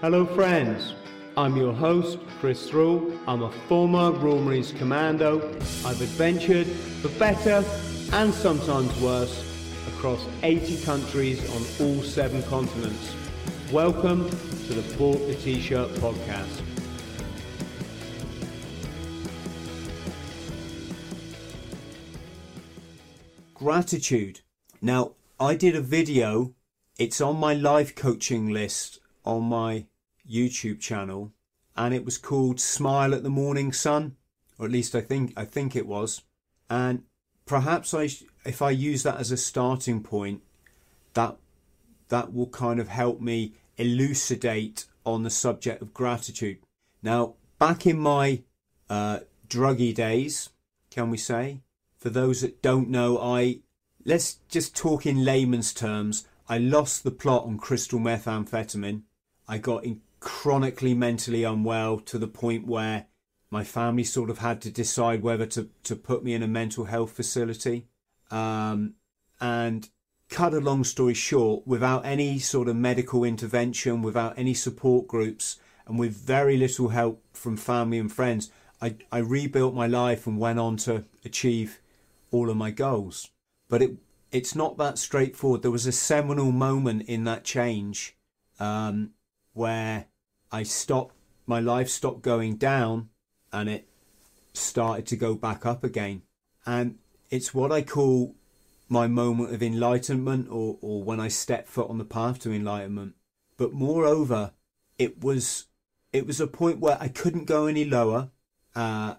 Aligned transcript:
Hello, 0.00 0.24
friends. 0.24 0.94
I'm 1.36 1.56
your 1.56 1.72
host, 1.72 2.20
Chris 2.38 2.70
Thrall. 2.70 3.12
I'm 3.26 3.42
a 3.42 3.50
former 3.50 4.12
Royal 4.12 4.40
Marines 4.40 4.70
Commando. 4.70 5.40
I've 5.84 6.00
adventured 6.00 6.68
for 6.68 7.08
better 7.18 7.64
and 8.12 8.32
sometimes 8.32 8.96
worse 9.00 9.44
across 9.88 10.24
80 10.44 10.84
countries 10.84 11.40
on 11.50 11.84
all 11.84 12.00
seven 12.04 12.44
continents. 12.44 13.12
Welcome 13.72 14.30
to 14.30 14.72
the 14.72 14.96
Bought 14.96 15.18
the 15.26 15.34
T-Shirt 15.34 15.88
podcast. 15.94 16.62
Gratitude. 23.52 24.42
Now, 24.80 25.14
I 25.40 25.56
did 25.56 25.74
a 25.74 25.80
video. 25.80 26.54
It's 27.00 27.20
on 27.20 27.36
my 27.36 27.52
life 27.52 27.96
coaching 27.96 28.50
list 28.50 29.00
on 29.24 29.42
my 29.42 29.84
YouTube 30.28 30.80
channel, 30.80 31.32
and 31.76 31.94
it 31.94 32.04
was 32.04 32.18
called 32.18 32.60
"Smile 32.60 33.14
at 33.14 33.22
the 33.22 33.30
Morning 33.30 33.72
Sun," 33.72 34.16
or 34.58 34.66
at 34.66 34.72
least 34.72 34.94
I 34.94 35.00
think 35.00 35.32
I 35.36 35.44
think 35.44 35.74
it 35.74 35.86
was. 35.86 36.22
And 36.70 37.04
perhaps 37.46 37.94
I, 37.94 38.08
if 38.44 38.60
I 38.60 38.70
use 38.70 39.02
that 39.02 39.18
as 39.18 39.30
a 39.30 39.36
starting 39.36 40.02
point, 40.02 40.42
that 41.14 41.36
that 42.08 42.32
will 42.32 42.48
kind 42.48 42.80
of 42.80 42.88
help 42.88 43.20
me 43.20 43.52
elucidate 43.76 44.86
on 45.04 45.22
the 45.22 45.30
subject 45.30 45.82
of 45.82 45.94
gratitude. 45.94 46.58
Now, 47.02 47.34
back 47.58 47.86
in 47.86 47.98
my 47.98 48.42
uh, 48.90 49.20
druggy 49.48 49.94
days, 49.94 50.50
can 50.90 51.10
we 51.10 51.16
say? 51.16 51.62
For 51.98 52.10
those 52.10 52.42
that 52.42 52.62
don't 52.62 52.88
know, 52.88 53.18
I 53.18 53.60
let's 54.04 54.38
just 54.48 54.76
talk 54.76 55.06
in 55.06 55.24
layman's 55.24 55.72
terms. 55.72 56.26
I 56.48 56.58
lost 56.58 57.04
the 57.04 57.10
plot 57.10 57.44
on 57.44 57.58
crystal 57.58 58.00
methamphetamine. 58.00 59.02
I 59.46 59.58
got 59.58 59.84
chronically 60.20 60.94
mentally 60.94 61.44
unwell 61.44 61.98
to 62.00 62.18
the 62.18 62.28
point 62.28 62.66
where 62.66 63.06
my 63.50 63.64
family 63.64 64.04
sort 64.04 64.30
of 64.30 64.38
had 64.38 64.60
to 64.62 64.70
decide 64.70 65.22
whether 65.22 65.46
to, 65.46 65.68
to 65.84 65.96
put 65.96 66.22
me 66.22 66.34
in 66.34 66.42
a 66.42 66.48
mental 66.48 66.84
health 66.84 67.12
facility. 67.12 67.86
Um, 68.30 68.94
and 69.40 69.88
cut 70.28 70.52
a 70.52 70.60
long 70.60 70.84
story 70.84 71.14
short, 71.14 71.66
without 71.66 72.04
any 72.04 72.38
sort 72.38 72.68
of 72.68 72.76
medical 72.76 73.24
intervention, 73.24 74.02
without 74.02 74.38
any 74.38 74.54
support 74.54 75.08
groups, 75.08 75.58
and 75.86 75.98
with 75.98 76.12
very 76.12 76.56
little 76.56 76.88
help 76.88 77.22
from 77.32 77.56
family 77.56 77.98
and 77.98 78.12
friends, 78.12 78.50
I, 78.80 78.96
I 79.10 79.18
rebuilt 79.18 79.74
my 79.74 79.86
life 79.86 80.26
and 80.26 80.38
went 80.38 80.58
on 80.58 80.76
to 80.78 81.04
achieve 81.24 81.80
all 82.30 82.50
of 82.50 82.56
my 82.56 82.70
goals. 82.70 83.30
But 83.68 83.82
it 83.82 83.96
it's 84.30 84.54
not 84.54 84.76
that 84.76 84.98
straightforward. 84.98 85.62
There 85.62 85.70
was 85.70 85.86
a 85.86 85.92
seminal 85.92 86.52
moment 86.52 87.08
in 87.08 87.24
that 87.24 87.44
change 87.44 88.14
um, 88.60 89.12
where 89.58 90.06
I 90.52 90.62
stopped, 90.62 91.14
my 91.46 91.60
life 91.60 91.88
stopped 91.88 92.22
going 92.22 92.56
down 92.56 93.10
and 93.52 93.68
it 93.68 93.88
started 94.54 95.06
to 95.08 95.16
go 95.16 95.34
back 95.34 95.66
up 95.66 95.82
again. 95.82 96.22
And 96.64 96.98
it's 97.30 97.52
what 97.52 97.72
I 97.72 97.82
call 97.82 98.34
my 98.88 99.06
moment 99.06 99.52
of 99.52 99.62
enlightenment 99.62 100.48
or, 100.50 100.78
or 100.80 101.02
when 101.02 101.20
I 101.20 101.28
step 101.28 101.66
foot 101.66 101.90
on 101.90 101.98
the 101.98 102.04
path 102.04 102.38
to 102.40 102.52
enlightenment. 102.52 103.14
But 103.56 103.72
moreover, 103.72 104.52
it 104.96 105.22
was 105.22 105.66
it 106.12 106.26
was 106.26 106.40
a 106.40 106.46
point 106.46 106.78
where 106.80 106.96
I 107.00 107.08
couldn't 107.08 107.44
go 107.44 107.66
any 107.66 107.84
lower. 107.84 108.30
Uh, 108.74 109.16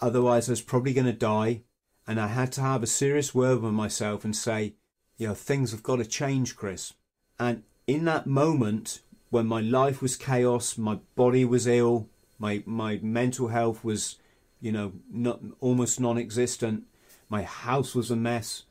otherwise, 0.00 0.48
I 0.48 0.52
was 0.52 0.62
probably 0.62 0.92
going 0.92 1.06
to 1.06 1.12
die. 1.12 1.62
And 2.06 2.20
I 2.20 2.26
had 2.28 2.50
to 2.52 2.60
have 2.60 2.82
a 2.82 2.88
serious 2.88 3.32
word 3.32 3.60
with 3.60 3.72
myself 3.72 4.24
and 4.24 4.34
say, 4.34 4.74
you 5.16 5.28
know, 5.28 5.34
things 5.34 5.70
have 5.70 5.84
got 5.84 5.96
to 5.96 6.04
change, 6.04 6.56
Chris. 6.56 6.94
And 7.38 7.62
in 7.86 8.06
that 8.06 8.26
moment, 8.26 9.02
when 9.32 9.46
my 9.46 9.62
life 9.62 10.02
was 10.02 10.14
chaos, 10.14 10.76
my 10.76 10.98
body 11.16 11.42
was 11.42 11.66
ill, 11.66 12.06
my 12.38 12.62
my 12.66 13.00
mental 13.02 13.48
health 13.48 13.82
was, 13.82 14.18
you 14.60 14.70
know, 14.70 14.92
not 15.10 15.40
almost 15.58 15.98
non-existent. 15.98 16.84
My 17.30 17.42
house 17.42 17.94
was 17.94 18.10
a 18.10 18.16
mess. 18.16 18.64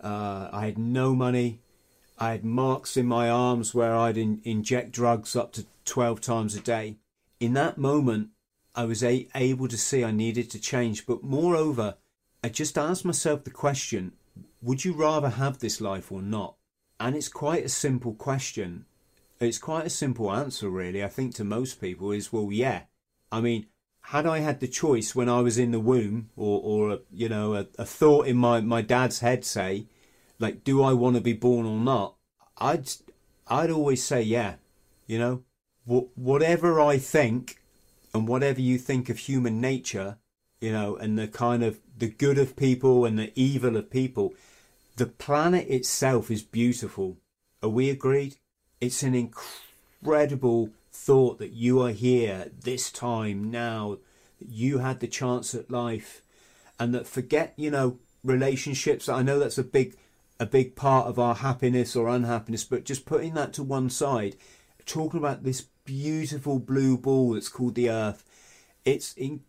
Uh, 0.00 0.48
I 0.52 0.66
had 0.66 0.78
no 0.78 1.16
money. 1.16 1.62
I 2.16 2.30
had 2.30 2.44
marks 2.44 2.96
in 2.96 3.06
my 3.06 3.28
arms 3.28 3.74
where 3.74 3.96
I'd 3.96 4.16
in, 4.16 4.40
inject 4.44 4.92
drugs 4.92 5.34
up 5.34 5.50
to 5.54 5.66
twelve 5.84 6.20
times 6.20 6.54
a 6.54 6.60
day. 6.60 6.96
In 7.40 7.54
that 7.54 7.76
moment, 7.76 8.28
I 8.72 8.84
was 8.84 9.02
a, 9.02 9.28
able 9.34 9.66
to 9.66 9.76
see 9.76 10.04
I 10.04 10.12
needed 10.12 10.48
to 10.50 10.60
change. 10.60 11.06
But 11.06 11.24
moreover, 11.24 11.96
I 12.44 12.50
just 12.50 12.78
asked 12.78 13.04
myself 13.04 13.42
the 13.42 13.50
question: 13.50 14.12
Would 14.62 14.84
you 14.84 14.92
rather 14.92 15.30
have 15.30 15.58
this 15.58 15.80
life 15.80 16.12
or 16.12 16.22
not? 16.22 16.54
And 17.00 17.16
it's 17.16 17.28
quite 17.28 17.64
a 17.64 17.68
simple 17.68 18.14
question 18.14 18.86
it's 19.44 19.58
quite 19.58 19.86
a 19.86 19.90
simple 19.90 20.32
answer, 20.32 20.68
really. 20.68 21.04
I 21.04 21.08
think 21.08 21.34
to 21.34 21.44
most 21.44 21.80
people 21.80 22.10
is, 22.10 22.32
well, 22.32 22.50
yeah. 22.50 22.82
I 23.30 23.40
mean, 23.40 23.66
had 24.02 24.26
I 24.26 24.40
had 24.40 24.60
the 24.60 24.68
choice 24.68 25.14
when 25.14 25.28
I 25.28 25.40
was 25.40 25.58
in 25.58 25.70
the 25.70 25.80
womb, 25.80 26.30
or, 26.36 26.60
or 26.62 26.92
a, 26.92 26.98
you 27.12 27.28
know, 27.28 27.54
a, 27.54 27.66
a 27.78 27.84
thought 27.84 28.26
in 28.26 28.36
my, 28.36 28.60
my 28.60 28.82
dad's 28.82 29.20
head 29.20 29.44
say, 29.44 29.86
like, 30.38 30.64
do 30.64 30.82
I 30.82 30.92
want 30.92 31.16
to 31.16 31.22
be 31.22 31.32
born 31.32 31.66
or 31.66 31.78
not? 31.78 32.16
I'd 32.58 32.90
I'd 33.46 33.70
always 33.70 34.02
say 34.02 34.22
yeah. 34.22 34.54
You 35.06 35.18
know, 35.18 35.42
Wh- 35.86 36.16
whatever 36.18 36.80
I 36.80 36.98
think, 36.98 37.60
and 38.12 38.26
whatever 38.28 38.60
you 38.60 38.78
think 38.78 39.08
of 39.08 39.18
human 39.18 39.60
nature, 39.60 40.18
you 40.60 40.72
know, 40.72 40.96
and 40.96 41.18
the 41.18 41.28
kind 41.28 41.62
of 41.62 41.80
the 41.96 42.08
good 42.08 42.38
of 42.38 42.56
people 42.56 43.04
and 43.04 43.18
the 43.18 43.32
evil 43.34 43.76
of 43.76 43.90
people, 43.90 44.34
the 44.96 45.06
planet 45.06 45.68
itself 45.68 46.30
is 46.30 46.42
beautiful. 46.42 47.18
Are 47.62 47.68
we 47.68 47.90
agreed? 47.90 48.36
It's 48.84 49.02
an 49.02 49.14
incredible 49.14 50.68
thought 50.92 51.38
that 51.38 51.54
you 51.54 51.80
are 51.80 51.92
here 51.92 52.50
this 52.64 52.92
time 52.92 53.50
now, 53.50 53.96
that 54.38 54.50
you 54.50 54.76
had 54.76 55.00
the 55.00 55.06
chance 55.06 55.54
at 55.54 55.70
life, 55.70 56.20
and 56.78 56.94
that 56.94 57.06
forget, 57.06 57.54
you 57.56 57.70
know, 57.70 57.98
relationships. 58.22 59.08
I 59.08 59.22
know 59.22 59.38
that's 59.38 59.56
a 59.56 59.64
big, 59.64 59.96
a 60.38 60.44
big 60.44 60.76
part 60.76 61.06
of 61.06 61.18
our 61.18 61.36
happiness 61.36 61.96
or 61.96 62.10
unhappiness, 62.10 62.64
but 62.64 62.84
just 62.84 63.06
putting 63.06 63.32
that 63.32 63.54
to 63.54 63.62
one 63.62 63.88
side, 63.88 64.36
talking 64.84 65.18
about 65.18 65.44
this 65.44 65.64
beautiful 65.86 66.58
blue 66.58 66.98
ball 66.98 67.32
that's 67.32 67.48
called 67.48 67.76
the 67.76 67.88
Earth. 67.88 68.22
It's 68.84 69.14
in, 69.14 69.44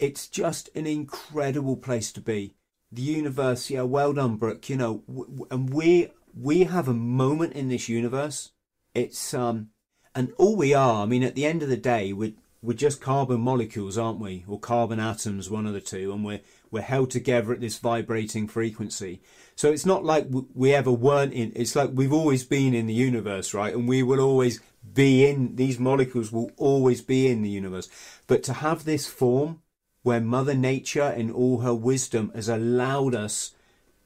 it's 0.00 0.26
just 0.26 0.68
an 0.74 0.88
incredible 0.88 1.76
place 1.76 2.10
to 2.10 2.20
be. 2.20 2.54
The 2.90 3.02
universe, 3.02 3.70
yeah, 3.70 3.82
well 3.82 4.12
done, 4.12 4.34
Brooke. 4.34 4.68
You 4.68 4.76
know, 4.78 5.04
w- 5.06 5.46
and 5.52 5.72
we 5.72 6.08
we 6.36 6.64
have 6.64 6.88
a 6.88 6.92
moment 6.92 7.52
in 7.52 7.68
this 7.68 7.88
universe 7.88 8.50
it's 8.94 9.34
um, 9.34 9.70
and 10.14 10.32
all 10.38 10.56
we 10.56 10.72
are. 10.72 11.02
I 11.02 11.06
mean, 11.06 11.22
at 11.22 11.34
the 11.34 11.46
end 11.46 11.62
of 11.62 11.68
the 11.68 11.76
day, 11.76 12.12
we're 12.12 12.34
we're 12.62 12.72
just 12.72 13.00
carbon 13.00 13.40
molecules, 13.40 13.98
aren't 13.98 14.20
we? 14.20 14.44
Or 14.48 14.58
carbon 14.58 14.98
atoms, 14.98 15.50
one 15.50 15.66
of 15.66 15.74
the 15.74 15.80
two, 15.80 16.12
and 16.12 16.24
we're 16.24 16.40
we're 16.70 16.80
held 16.80 17.10
together 17.10 17.52
at 17.52 17.60
this 17.60 17.78
vibrating 17.78 18.48
frequency. 18.48 19.20
So 19.54 19.70
it's 19.70 19.84
not 19.84 20.04
like 20.04 20.26
we 20.54 20.72
ever 20.72 20.90
weren't 20.90 21.34
in. 21.34 21.52
It's 21.54 21.76
like 21.76 21.90
we've 21.92 22.12
always 22.12 22.44
been 22.44 22.74
in 22.74 22.86
the 22.86 22.94
universe, 22.94 23.52
right? 23.52 23.74
And 23.74 23.86
we 23.86 24.02
will 24.02 24.20
always 24.20 24.60
be 24.94 25.26
in. 25.26 25.56
These 25.56 25.78
molecules 25.78 26.32
will 26.32 26.50
always 26.56 27.02
be 27.02 27.28
in 27.28 27.42
the 27.42 27.50
universe. 27.50 27.88
But 28.26 28.42
to 28.44 28.54
have 28.54 28.84
this 28.84 29.06
form, 29.06 29.60
where 30.02 30.20
Mother 30.20 30.54
Nature, 30.54 31.10
in 31.10 31.30
all 31.30 31.60
her 31.60 31.74
wisdom, 31.74 32.32
has 32.34 32.48
allowed 32.48 33.14
us 33.14 33.52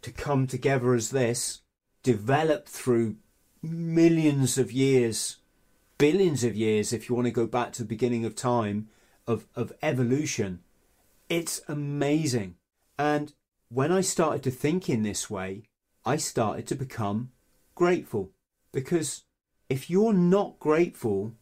to 0.03 0.11
come 0.11 0.47
together 0.47 0.95
as 0.95 1.11
this, 1.11 1.61
developed 2.03 2.69
through 2.69 3.17
millions 3.63 4.59
of 4.59 4.73
years, 4.73 5.37
billions 5.99 6.45
of 6.45 6.55
years, 6.55 6.93
if 6.93 7.09
you 7.09 7.15
want 7.15 7.27
to 7.27 7.33
go 7.33 7.47
back 7.47 7.73
to 7.73 7.83
the 7.83 7.89
beginning 7.89 8.25
of 8.25 8.35
time, 8.35 8.89
of, 9.27 9.47
of 9.55 9.73
evolution. 9.83 10.61
It's 11.29 11.61
amazing. 11.69 12.57
And 12.99 13.35
when 13.69 13.93
I 13.93 14.01
started 14.01 14.43
to 14.45 14.51
think 14.51 14.89
in 14.89 15.03
this 15.03 15.29
way, 15.29 15.65
I 16.05 16.17
started 16.17 16.67
to 16.69 16.75
become 16.75 17.31
grateful. 17.75 18.31
Because 18.73 19.25
if 19.69 19.91
you're 19.91 20.15
not 20.15 20.59
grateful 20.59 21.35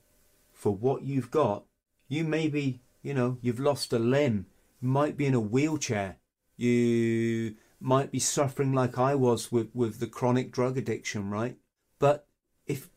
for 0.52 0.74
what 0.74 1.02
you've 1.02 1.30
got, 1.30 1.64
you 2.08 2.24
may 2.24 2.48
be, 2.48 2.80
you 3.02 3.14
know, 3.14 3.38
you've 3.40 3.60
lost 3.60 3.92
a 3.92 3.98
limb, 3.98 4.46
you 4.80 4.88
might 4.88 5.16
be 5.16 5.26
in 5.26 5.34
a 5.34 5.40
wheelchair, 5.40 6.16
you 6.56 7.54
might 7.80 8.10
be 8.10 8.18
suffering 8.18 8.72
like 8.72 8.98
I 8.98 9.14
was 9.14 9.52
with, 9.52 9.68
with 9.74 10.00
the 10.00 10.06
chronic 10.06 10.50
drug 10.50 10.76
addiction, 10.76 11.30
right? 11.30 11.56
But 11.98 12.26
if 12.66 12.90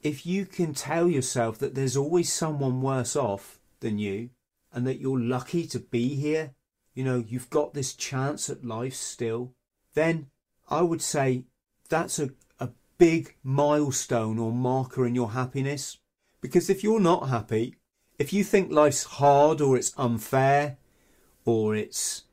if 0.00 0.26
you 0.26 0.44
can 0.44 0.74
tell 0.74 1.08
yourself 1.08 1.58
that 1.58 1.74
there's 1.74 1.96
always 1.96 2.32
someone 2.32 2.82
worse 2.82 3.16
off 3.16 3.58
than 3.80 3.98
you 3.98 4.30
and 4.72 4.86
that 4.86 5.00
you're 5.00 5.20
lucky 5.20 5.66
to 5.68 5.78
be 5.78 6.14
here, 6.16 6.54
you 6.94 7.04
know, 7.04 7.24
you've 7.26 7.50
got 7.50 7.72
this 7.72 7.94
chance 7.94 8.50
at 8.50 8.64
life 8.64 8.94
still, 8.94 9.54
then 9.94 10.26
I 10.68 10.82
would 10.82 11.00
say 11.00 11.44
that's 11.88 12.18
a, 12.18 12.30
a 12.60 12.68
big 12.98 13.34
milestone 13.42 14.38
or 14.38 14.52
marker 14.52 15.06
in 15.06 15.14
your 15.14 15.30
happiness. 15.30 15.98
Because 16.40 16.68
if 16.68 16.84
you're 16.84 17.00
not 17.00 17.30
happy, 17.30 17.76
if 18.18 18.32
you 18.32 18.44
think 18.44 18.70
life's 18.70 19.04
hard 19.04 19.60
or 19.60 19.76
it's 19.76 19.94
unfair 19.96 20.76
or 21.46 21.74
it's 21.74 22.24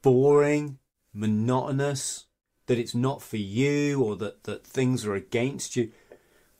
boring, 0.00 0.78
monotonous, 1.12 2.26
that 2.68 2.78
it's 2.78 2.94
not 2.94 3.20
for 3.20 3.36
you 3.36 4.02
or 4.02 4.16
that, 4.16 4.44
that 4.44 4.64
things 4.64 5.04
are 5.04 5.14
against 5.14 5.74
you, 5.74 5.90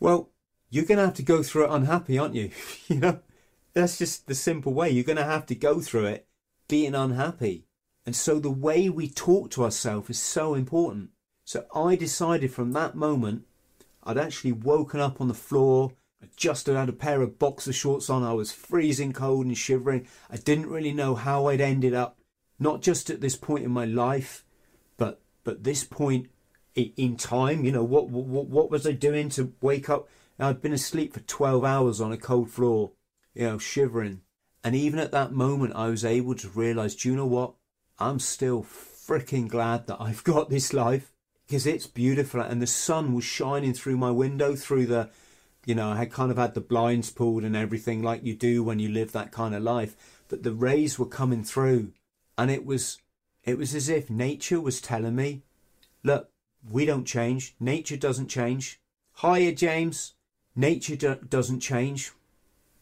well, 0.00 0.30
you're 0.70 0.84
going 0.84 0.98
to 0.98 1.04
have 1.04 1.14
to 1.14 1.22
go 1.22 1.42
through 1.42 1.64
it 1.64 1.70
unhappy, 1.70 2.18
aren't 2.18 2.34
you? 2.34 2.50
you 2.88 2.96
know, 2.96 3.20
that's 3.74 3.98
just 3.98 4.26
the 4.26 4.34
simple 4.34 4.74
way. 4.74 4.90
You're 4.90 5.04
going 5.04 5.16
to 5.16 5.24
have 5.24 5.46
to 5.46 5.54
go 5.54 5.80
through 5.80 6.06
it 6.06 6.26
being 6.66 6.94
unhappy. 6.94 7.66
And 8.04 8.16
so 8.16 8.38
the 8.38 8.50
way 8.50 8.88
we 8.88 9.08
talk 9.08 9.50
to 9.52 9.64
ourselves 9.64 10.10
is 10.10 10.18
so 10.18 10.54
important. 10.54 11.10
So 11.44 11.66
I 11.74 11.94
decided 11.94 12.52
from 12.52 12.72
that 12.72 12.94
moment, 12.94 13.44
I'd 14.02 14.18
actually 14.18 14.52
woken 14.52 15.00
up 15.00 15.20
on 15.20 15.28
the 15.28 15.34
floor. 15.34 15.92
I 16.22 16.26
just 16.36 16.66
had 16.66 16.88
a 16.88 16.92
pair 16.92 17.20
of 17.22 17.38
boxer 17.38 17.72
shorts 17.72 18.08
on. 18.08 18.22
I 18.22 18.32
was 18.32 18.52
freezing 18.52 19.12
cold 19.12 19.46
and 19.46 19.56
shivering. 19.56 20.06
I 20.30 20.36
didn't 20.36 20.70
really 20.70 20.92
know 20.92 21.14
how 21.14 21.46
I'd 21.46 21.60
ended 21.60 21.94
up, 21.94 22.18
not 22.58 22.82
just 22.82 23.10
at 23.10 23.20
this 23.20 23.36
point 23.36 23.64
in 23.64 23.70
my 23.70 23.84
life, 23.84 24.44
but 25.48 25.64
this 25.64 25.82
point 25.82 26.28
in 26.74 27.16
time. 27.16 27.64
You 27.64 27.72
know, 27.72 27.82
what 27.82 28.10
what 28.10 28.48
what 28.48 28.70
was 28.70 28.86
I 28.86 28.92
doing 28.92 29.30
to 29.30 29.54
wake 29.62 29.88
up? 29.88 30.06
I'd 30.38 30.60
been 30.60 30.74
asleep 30.74 31.14
for 31.14 31.20
12 31.20 31.64
hours 31.64 32.02
on 32.02 32.12
a 32.12 32.18
cold 32.18 32.50
floor, 32.50 32.92
you 33.32 33.44
know, 33.44 33.56
shivering. 33.56 34.20
And 34.62 34.76
even 34.76 34.98
at 34.98 35.10
that 35.12 35.32
moment, 35.32 35.74
I 35.74 35.88
was 35.88 36.04
able 36.04 36.34
to 36.34 36.50
realize, 36.50 36.94
do 36.96 37.08
you 37.08 37.16
know 37.16 37.24
what? 37.24 37.54
I'm 37.98 38.18
still 38.18 38.62
freaking 38.62 39.48
glad 39.48 39.86
that 39.86 39.96
I've 39.98 40.22
got 40.22 40.50
this 40.50 40.74
life 40.74 41.12
because 41.46 41.66
it's 41.66 41.86
beautiful. 41.86 42.42
And 42.42 42.60
the 42.60 42.66
sun 42.66 43.14
was 43.14 43.24
shining 43.24 43.72
through 43.72 43.96
my 43.96 44.10
window, 44.10 44.54
through 44.54 44.84
the, 44.84 45.08
you 45.64 45.74
know, 45.74 45.92
I 45.92 45.96
had 45.96 46.12
kind 46.12 46.30
of 46.30 46.36
had 46.36 46.52
the 46.52 46.60
blinds 46.60 47.10
pulled 47.10 47.42
and 47.42 47.56
everything 47.56 48.02
like 48.02 48.22
you 48.22 48.34
do 48.36 48.62
when 48.62 48.80
you 48.80 48.90
live 48.90 49.12
that 49.12 49.32
kind 49.32 49.54
of 49.54 49.62
life. 49.62 49.96
But 50.28 50.42
the 50.42 50.52
rays 50.52 50.98
were 50.98 51.06
coming 51.06 51.42
through 51.42 51.94
and 52.36 52.50
it 52.50 52.66
was, 52.66 52.98
it 53.48 53.56
was 53.56 53.74
as 53.74 53.88
if 53.88 54.10
nature 54.10 54.60
was 54.60 54.78
telling 54.78 55.16
me, 55.16 55.42
look, 56.04 56.28
we 56.70 56.84
don't 56.84 57.06
change. 57.06 57.54
Nature 57.58 57.96
doesn't 57.96 58.28
change. 58.28 58.78
Hiya, 59.22 59.52
James. 59.52 60.14
Nature 60.54 60.96
do- 60.96 61.26
doesn't 61.26 61.60
change. 61.60 62.12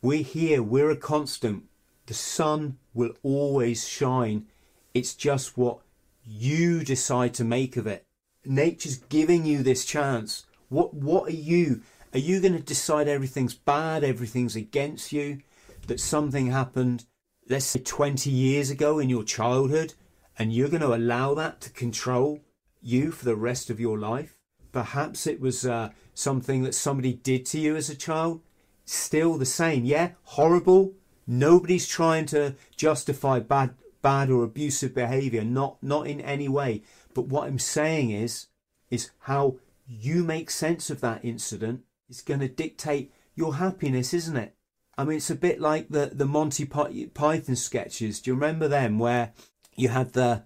We're 0.03 0.25
here, 0.25 0.65
we're 0.65 0.91
a 0.91 0.97
constant. 0.97 1.65
The 2.07 2.15
sun 2.15 2.79
will 2.95 3.13
always 3.23 3.87
shine. 3.87 4.47
It's 4.93 5.15
just 5.15 5.57
what 5.57 5.79
you 6.25 6.83
decide 6.83 7.35
to 7.35 7.45
make 7.45 7.77
of 7.77 7.87
it. 7.87 8.05
Nature's 8.45 8.97
giving 8.97 9.47
you 9.47 9.63
this 9.63 9.85
chance. 9.85 10.47
What 10.69 10.95
what 10.95 11.29
are 11.29 11.43
you? 11.53 11.83
Are 12.13 12.19
you 12.19 12.41
going 12.41 12.55
to 12.55 12.61
decide 12.61 13.07
everything's 13.07 13.55
bad, 13.55 14.03
everything's 14.03 14.57
against 14.57 15.13
you, 15.13 15.43
that 15.87 16.01
something 16.01 16.49
happened, 16.49 17.05
let's 17.49 17.67
say 17.67 17.81
20 17.81 18.31
years 18.31 18.71
ago 18.71 18.99
in 18.99 19.09
your 19.09 19.25
childhood, 19.25 19.95
and 20.39 20.53
you're 20.53 20.69
going 20.69 20.83
to 20.83 20.95
allow 20.95 21.35
that 21.35 21.61
to 21.63 21.71
control 21.71 22.41
you 22.81 23.11
for 23.11 23.25
the 23.25 23.37
rest 23.37 23.71
of 23.71 23.81
your 23.81 23.99
life? 23.99 24.37
Perhaps 24.73 25.27
it 25.27 25.41
was 25.41 25.67
uh, 25.67 25.91
something 26.15 26.63
that 26.63 26.75
somebody 26.75 27.15
did 27.15 27.47
to 27.47 27.59
you 27.59 27.77
as 27.77 27.89
a 27.89 27.97
child, 27.97 28.43
still 28.85 29.39
the 29.39 29.47
same. 29.47 29.85
Yeah, 29.85 30.11
horrible. 30.25 30.95
Nobody's 31.27 31.89
trying 31.89 32.27
to 32.27 32.55
justify 32.77 33.41
bad, 33.41 33.75
bad 34.03 34.31
or 34.31 34.45
abusive 34.45 34.95
behaviour. 34.95 35.45
Not, 35.45 35.83
not 35.83 36.07
in 36.07 36.21
any 36.21 36.49
way. 36.49 36.83
But 37.15 37.27
what 37.29 37.49
I'm 37.49 37.59
saying 37.59 38.11
is, 38.11 38.47
is 38.91 39.11
how 39.21 39.57
you 39.89 40.23
make 40.23 40.51
sense 40.51 40.91
of 40.91 41.01
that 41.01 41.25
incident 41.25 41.83
is 42.09 42.21
going 42.21 42.41
to 42.41 42.49
dictate 42.49 43.13
your 43.35 43.57
happiness, 43.57 44.13
isn't 44.15 44.37
it? 44.37 44.55
I 44.99 45.05
mean, 45.05 45.19
it's 45.19 45.31
a 45.31 45.35
bit 45.35 45.61
like 45.61 45.89
the 45.91 46.07
the 46.07 46.25
Monty 46.25 46.65
Python 46.65 47.57
sketches. 47.57 48.21
Do 48.21 48.31
you 48.31 48.35
remember 48.35 48.67
them 48.67 48.99
where 48.99 49.33
you 49.77 49.89
had 49.89 50.13
the 50.13 50.45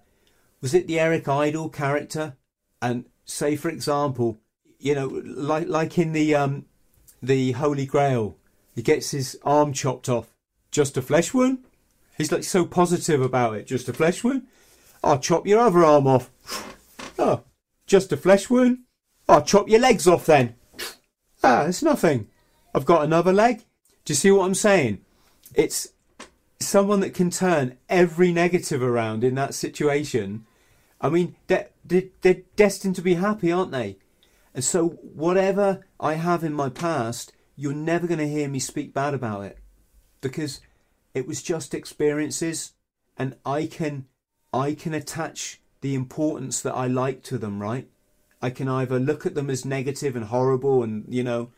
was 0.61 0.73
it 0.73 0.87
the 0.87 0.99
Eric 0.99 1.27
Idle 1.27 1.69
character? 1.69 2.37
And 2.81 3.05
say, 3.25 3.55
for 3.55 3.69
example, 3.69 4.39
you 4.79 4.95
know, 4.95 5.07
like 5.07 5.67
like 5.67 5.97
in 5.97 6.13
the 6.13 6.35
um, 6.35 6.65
the 7.21 7.53
Holy 7.53 7.85
Grail, 7.85 8.37
he 8.75 8.81
gets 8.81 9.11
his 9.11 9.37
arm 9.43 9.73
chopped 9.73 10.09
off. 10.09 10.33
Just 10.71 10.97
a 10.97 11.01
flesh 11.01 11.33
wound. 11.33 11.63
He's 12.17 12.31
like 12.31 12.43
so 12.43 12.65
positive 12.65 13.21
about 13.21 13.55
it. 13.55 13.67
Just 13.67 13.89
a 13.89 13.93
flesh 13.93 14.23
wound. 14.23 14.47
I'll 15.03 15.19
chop 15.19 15.47
your 15.47 15.59
other 15.59 15.83
arm 15.83 16.07
off. 16.07 16.29
Oh, 17.19 17.43
just 17.85 18.11
a 18.11 18.17
flesh 18.17 18.49
wound. 18.49 18.79
I'll 19.29 19.43
chop 19.43 19.69
your 19.69 19.79
legs 19.79 20.07
off 20.07 20.25
then. 20.25 20.55
Ah, 21.43 21.65
it's 21.65 21.83
nothing. 21.83 22.29
I've 22.73 22.85
got 22.85 23.03
another 23.03 23.31
leg. 23.31 23.59
Do 24.05 24.13
you 24.13 24.15
see 24.15 24.31
what 24.31 24.45
I'm 24.45 24.55
saying? 24.55 25.01
It's 25.53 25.89
someone 26.61 26.99
that 27.01 27.13
can 27.13 27.29
turn 27.29 27.77
every 27.89 28.31
negative 28.31 28.81
around 28.81 29.23
in 29.23 29.35
that 29.35 29.53
situation. 29.53 30.45
I 30.99 31.09
mean, 31.09 31.35
they're, 31.47 31.69
they're 31.85 32.41
destined 32.55 32.95
to 32.95 33.01
be 33.01 33.15
happy, 33.15 33.51
aren't 33.51 33.71
they? 33.71 33.97
And 34.53 34.63
so, 34.63 34.89
whatever 34.89 35.85
I 35.99 36.15
have 36.15 36.43
in 36.43 36.53
my 36.53 36.69
past, 36.69 37.33
you're 37.55 37.73
never 37.73 38.07
going 38.07 38.19
to 38.19 38.27
hear 38.27 38.49
me 38.49 38.59
speak 38.59 38.93
bad 38.93 39.13
about 39.13 39.45
it 39.45 39.57
because 40.19 40.61
it 41.13 41.27
was 41.27 41.41
just 41.41 41.73
experiences 41.73 42.73
and 43.17 43.35
I 43.45 43.65
can 43.65 44.07
I 44.53 44.73
can 44.73 44.93
attach 44.93 45.61
the 45.81 45.95
importance 45.95 46.61
that 46.61 46.73
I 46.73 46.87
like 46.87 47.23
to 47.23 47.37
them, 47.37 47.61
right? 47.61 47.87
I 48.41 48.49
can 48.49 48.67
either 48.67 48.99
look 48.99 49.25
at 49.25 49.35
them 49.35 49.49
as 49.49 49.65
negative 49.65 50.15
and 50.15 50.25
horrible 50.25 50.83
and, 50.83 51.05
you 51.07 51.23
know, 51.23 51.51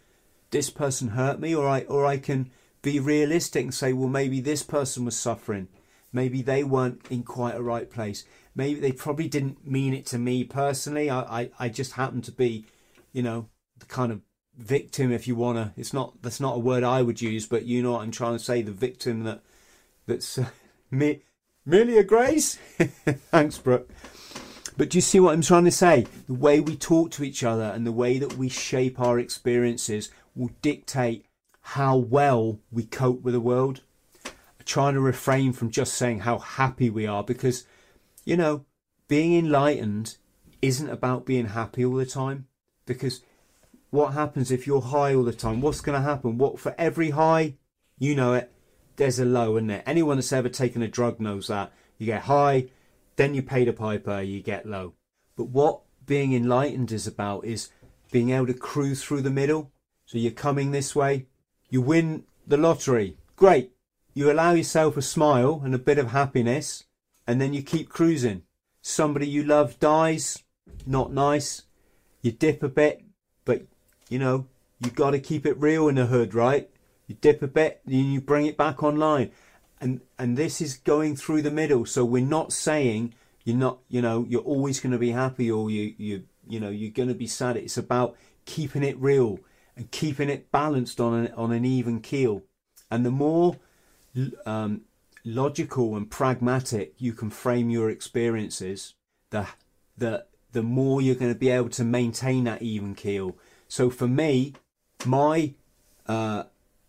this 0.52 0.70
person 0.70 1.10
hurt 1.10 1.40
me 1.40 1.56
or 1.56 1.68
I 1.68 1.82
or 1.82 2.06
I 2.06 2.18
can 2.18 2.52
be 2.84 3.00
realistic 3.00 3.64
and 3.64 3.74
say, 3.74 3.94
well 3.94 4.10
maybe 4.10 4.40
this 4.40 4.62
person 4.62 5.06
was 5.06 5.18
suffering. 5.18 5.68
Maybe 6.12 6.44
they 6.44 6.64
weren't 6.64 7.02
in 7.10 7.24
quite 7.24 7.56
a 7.56 7.64
right 7.64 7.90
place. 7.90 8.24
Maybe 8.54 8.80
they 8.80 8.92
probably 8.92 9.28
didn't 9.28 9.66
mean 9.66 9.96
it 9.96 10.06
to 10.08 10.20
me 10.20 10.44
personally. 10.44 11.10
I, 11.10 11.22
I, 11.22 11.50
I 11.58 11.70
just 11.70 11.94
happened 11.94 12.26
to 12.26 12.32
be 12.32 12.68
you 13.14 13.22
know, 13.22 13.48
the 13.78 13.86
kind 13.86 14.12
of 14.12 14.22
victim, 14.58 15.12
if 15.12 15.28
you 15.28 15.36
wanna. 15.36 15.74
It's 15.78 15.94
not 15.94 16.22
that's 16.22 16.42
not 16.42 16.56
a 16.56 16.60
word 16.60 16.84
I 16.84 17.02
would 17.02 17.22
use, 17.22 17.48
but 17.48 17.64
you 17.66 17.82
know 17.82 17.94
what 17.94 18.02
I'm 18.02 18.12
trying 18.12 18.38
to 18.38 18.44
say. 18.44 18.62
The 18.62 18.72
victim 18.72 19.24
that 19.24 19.42
that's 20.06 20.38
uh, 20.38 20.48
me, 20.92 21.22
merely 21.66 21.98
a 21.98 22.04
grace. 22.04 22.56
Thanks, 22.78 23.58
Brooke. 23.60 23.90
But 24.76 24.90
do 24.90 24.98
you 24.98 25.04
see 25.04 25.20
what 25.20 25.34
I'm 25.34 25.44
trying 25.44 25.66
to 25.66 25.72
say? 25.72 26.08
The 26.26 26.34
way 26.34 26.60
we 26.60 26.76
talk 26.76 27.12
to 27.12 27.24
each 27.24 27.44
other 27.44 27.66
and 27.66 27.86
the 27.86 27.92
way 27.92 28.18
that 28.18 28.38
we 28.38 28.50
shape 28.50 29.00
our 29.00 29.20
experiences 29.20 30.10
will 30.36 30.50
dictate 30.64 31.28
how 31.64 31.98
well 31.98 32.60
we 32.72 32.84
cope 32.84 33.22
with 33.22 33.34
the 33.34 33.40
world. 33.40 33.82
I 34.26 34.64
try 34.66 34.92
to 34.92 35.00
refrain 35.00 35.54
from 35.54 35.72
just 35.72 35.94
saying 35.94 36.20
how 36.20 36.38
happy 36.38 36.90
we 36.90 37.08
are 37.08 37.24
because, 37.24 37.66
you 38.26 38.38
know, 38.38 38.66
being 39.08 39.34
enlightened 39.38 40.18
isn't 40.62 40.90
about 40.90 41.26
being 41.26 41.48
happy 41.48 41.84
all 41.84 41.96
the 41.96 42.06
time 42.06 42.48
because 42.86 43.22
what 43.90 44.14
happens 44.14 44.52
if 44.52 44.66
you're 44.66 44.82
high 44.82 45.14
all 45.14 45.24
the 45.24 45.34
time? 45.34 45.62
What's 45.62 45.82
going 45.82 46.00
to 46.00 46.08
happen? 46.08 46.38
What 46.38 46.60
for 46.60 46.76
every 46.78 47.12
high, 47.12 47.56
you 47.98 48.16
know 48.16 48.34
it. 48.34 48.52
There's 48.96 49.20
a 49.20 49.26
low, 49.26 49.56
isn't 49.58 49.68
there? 49.68 49.84
Anyone 49.86 50.18
that's 50.18 50.34
ever 50.34 50.50
taken 50.50 50.82
a 50.82 50.88
drug 50.88 51.20
knows 51.20 51.48
that 51.48 51.72
you 51.98 52.06
get 52.06 52.24
high, 52.24 52.70
then 53.16 53.34
you 53.34 53.42
pay 53.42 53.66
the 53.66 53.74
piper, 53.74 54.22
you 54.22 54.42
get 54.42 54.66
low. 54.66 54.94
But 55.36 55.46
what 55.46 55.82
being 56.06 56.34
enlightened 56.34 56.92
is 56.92 57.08
about 57.08 57.46
is 57.46 57.70
being 58.12 58.32
able 58.32 58.48
to 58.48 58.54
cruise 58.54 59.04
through 59.04 59.22
the 59.22 59.30
middle. 59.30 59.72
So 60.06 60.18
you're 60.18 60.32
coming 60.32 60.72
this 60.72 60.96
way, 60.96 61.28
you 61.74 61.82
win 61.82 62.24
the 62.46 62.56
lottery, 62.56 63.18
great. 63.36 63.72
You 64.14 64.32
allow 64.32 64.52
yourself 64.54 64.96
a 64.96 65.02
smile 65.02 65.62
and 65.66 65.74
a 65.74 65.80
bit 65.80 65.98
of 65.98 66.12
happiness, 66.12 66.84
and 67.26 67.42
then 67.42 67.56
you 67.56 67.64
keep 67.64 67.90
cruising. 67.90 68.44
Somebody 68.84 69.28
you 69.28 69.44
love 69.44 69.80
dies, 69.80 70.44
not 70.86 71.12
nice 71.12 71.64
you 72.22 72.32
dip 72.32 72.64
a 72.64 72.70
bit, 72.70 73.04
but 73.44 73.64
you 74.08 74.18
know, 74.20 74.46
you 74.80 74.92
got 74.92 75.12
to 75.12 75.20
keep 75.20 75.48
it 75.48 75.60
real 75.60 75.88
in 75.88 75.96
the 75.96 76.06
hood, 76.06 76.36
right? 76.36 76.70
You 77.08 77.16
dip 77.20 77.42
a 77.42 77.48
bit, 77.48 77.82
and 77.86 78.14
you 78.14 78.22
bring 78.22 78.46
it 78.46 78.58
back 78.58 78.82
online. 78.82 79.32
And, 79.82 80.02
and 80.18 80.38
this 80.38 80.62
is 80.62 80.78
going 80.78 81.16
through 81.16 81.42
the 81.42 81.52
middle. 81.52 81.86
So 81.86 82.06
we're 82.06 82.24
not 82.24 82.54
saying 82.54 83.14
you're 83.44 83.58
not, 83.58 83.80
you 83.90 84.02
know, 84.02 84.26
you're 84.30 84.42
always 84.42 84.80
going 84.80 84.94
to 84.94 84.98
be 84.98 85.12
happy 85.12 85.52
or 85.52 85.70
you, 85.70 85.94
you, 85.98 86.24
you 86.48 86.60
know, 86.60 86.70
you're 86.70 86.92
going 86.92 87.10
to 87.10 87.16
be 87.16 87.28
sad. 87.28 87.58
It's 87.58 87.78
about 87.78 88.16
keeping 88.46 88.84
it 88.84 88.98
real 88.98 89.40
and 89.76 89.92
keeping 89.92 90.30
it 90.30 90.52
balanced 90.52 91.00
on 91.00 91.14
an, 91.14 91.34
on 91.34 91.52
an 91.52 91.66
even 91.66 92.02
keel. 92.02 92.44
And 92.92 93.06
the 93.06 93.12
more 93.12 93.58
um, 94.46 94.82
logical 95.26 95.96
and 95.96 96.10
pragmatic 96.10 96.94
you 96.98 97.14
can 97.14 97.30
frame 97.30 97.70
your 97.70 97.90
experiences, 97.90 98.94
the 99.30 99.48
the 99.98 100.26
the 100.52 100.64
more 100.64 101.02
you're 101.02 101.16
going 101.16 101.34
to 101.34 101.40
be 101.40 101.50
able 101.50 101.70
to 101.70 101.84
maintain 101.84 102.44
that 102.44 102.62
even 102.62 102.94
keel. 102.94 103.36
So 103.68 103.90
for 103.90 104.08
me, 104.08 104.54
my 105.06 105.56
uh, 106.08 106.44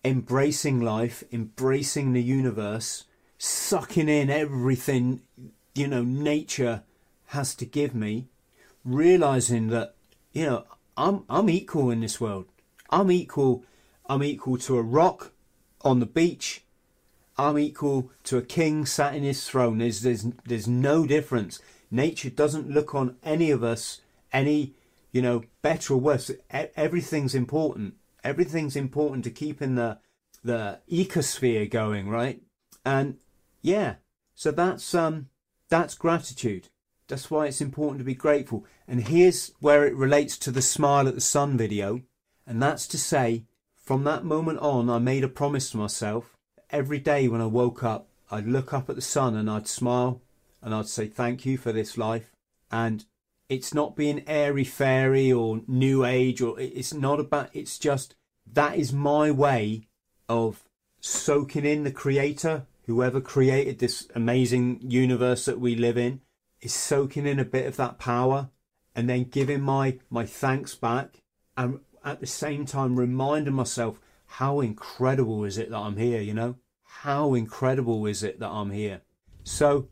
embracing 0.05 0.81
life, 0.81 1.25
embracing 1.33 2.13
the 2.13 2.23
universe, 2.23 3.05
sucking 3.39 4.11
in 4.11 4.29
everything, 4.29 5.23
you 5.75 5.89
know, 5.89 6.03
nature 6.03 6.83
has 7.29 7.55
to 7.55 7.65
give 7.65 7.95
me, 7.95 8.27
realizing 8.85 9.69
that, 9.69 9.95
you 10.33 10.45
know, 10.45 10.65
I'm, 10.97 11.25
I'm 11.31 11.49
equal 11.49 11.91
in 11.91 12.01
this 12.01 12.21
world. 12.21 12.47
I'm 12.95 13.11
equal, 13.11 13.65
I'm 14.09 14.23
equal 14.23 14.59
to 14.59 14.79
a 14.79 14.83
rock 14.83 15.33
on 15.83 15.99
the 15.99 16.07
beach. 16.07 16.65
I'm 17.37 17.59
equal 17.59 18.13
to 18.25 18.39
a 18.39 18.43
king 18.43 18.87
sat 18.87 19.15
in 19.15 19.25
his 19.25 19.49
throne. 19.49 19.79
There's, 19.79 20.03
there's, 20.03 20.27
there's 20.47 20.69
no 20.69 21.05
difference. 21.05 21.61
Nature 21.91 22.31
doesn't 22.31 22.71
look 22.71 22.95
on 22.95 23.17
any 23.25 23.51
of 23.51 23.65
us 23.65 24.01
any, 24.33 24.75
you 25.13 25.23
know, 25.23 25.45
better 25.63 25.95
or 25.95 26.01
worse. 26.01 26.31
Everything's 26.51 27.35
important. 27.35 27.95
Everything's 28.23 28.77
important 28.77 29.25
to 29.25 29.31
keeping 29.31 29.77
the 29.77 29.99
the 30.43 30.81
ecosphere 30.91 31.71
going, 31.71 32.11
right? 32.11 32.43
And 32.85 33.17
yeah, 33.63 33.95
so 34.35 34.51
that's 34.51 34.95
um 34.95 35.29
that's 35.71 35.95
gratitude. 35.95 36.69
That's 37.09 37.31
why 37.31 37.47
it's 37.47 37.61
important 37.61 37.99
to 38.01 38.05
be 38.05 38.15
grateful. 38.15 38.67
And 38.87 39.09
here's 39.09 39.53
where 39.61 39.87
it 39.87 39.95
relates 39.95 40.37
to 40.39 40.51
the 40.51 40.63
smile 40.63 41.07
at 41.09 41.15
the 41.15 41.21
sun 41.21 41.57
video, 41.57 42.03
and 42.47 42.63
that's 42.63 42.87
to 42.89 42.99
say, 42.99 43.45
from 43.77 44.05
that 44.05 44.25
moment 44.25 44.59
on, 44.61 44.89
I 44.89 44.99
made 44.99 45.25
a 45.25 45.29
promise 45.29 45.71
to 45.71 45.77
myself. 45.77 46.37
Every 46.71 46.99
day 46.99 47.29
when 47.29 47.41
I 47.41 47.47
woke 47.47 47.83
up, 47.83 48.09
I'd 48.31 48.47
look 48.47 48.73
up 48.73 48.89
at 48.89 48.97
the 48.97 49.03
sun 49.03 49.37
and 49.37 49.51
I'd 49.51 49.69
smile 49.69 50.23
and 50.63 50.75
I'd 50.75 50.89
say 50.89 51.07
thank 51.07 51.45
you 51.45 51.59
for 51.59 51.73
this 51.73 51.99
life. 51.99 52.33
And 52.71 53.05
it's 53.49 53.75
not 53.75 53.97
being 53.97 54.25
airy 54.27 54.65
fairy 54.65 55.31
or 55.31 55.61
new 55.67 56.05
age 56.05 56.41
or 56.41 56.59
it's 56.59 56.95
not 56.95 57.21
about 57.21 57.51
it's 57.53 57.79
just 57.79 58.15
that 58.51 58.77
is 58.77 58.93
my 58.93 59.31
way 59.31 59.87
of 60.29 60.65
soaking 61.01 61.65
in 61.65 61.85
the 61.85 61.91
creator 61.91 62.67
whoever 62.87 63.21
created 63.21 63.79
this 63.79 64.09
amazing 64.15 64.81
universe 64.83 65.45
that 65.45 65.61
we 65.61 65.75
live 65.75 65.99
in 65.99 66.21
is 66.61 66.75
soaking 66.75 67.27
in 67.27 67.39
a 67.39 67.45
bit 67.45 67.67
of 67.67 67.77
that 67.77 67.99
power 67.99 68.49
and 68.95 69.09
then 69.09 69.25
giving 69.25 69.61
my 69.61 69.99
my 70.09 70.25
thanks 70.25 70.75
back 70.75 71.21
and 71.57 71.81
at 72.05 72.21
the 72.21 72.27
same 72.27 72.67
time 72.67 72.97
reminding 72.97 73.55
myself 73.55 73.99
how 74.27 74.61
incredible 74.61 75.45
is 75.45 75.59
it 75.59 75.71
that 75.71 75.79
I'm 75.79 75.97
here 75.97 76.21
you 76.21 76.35
know 76.35 76.57
how 76.83 77.35
incredible 77.35 78.07
is 78.07 78.23
it 78.23 78.39
that 78.41 78.51
I'm 78.51 78.71
here 78.71 79.01
so 79.43 79.89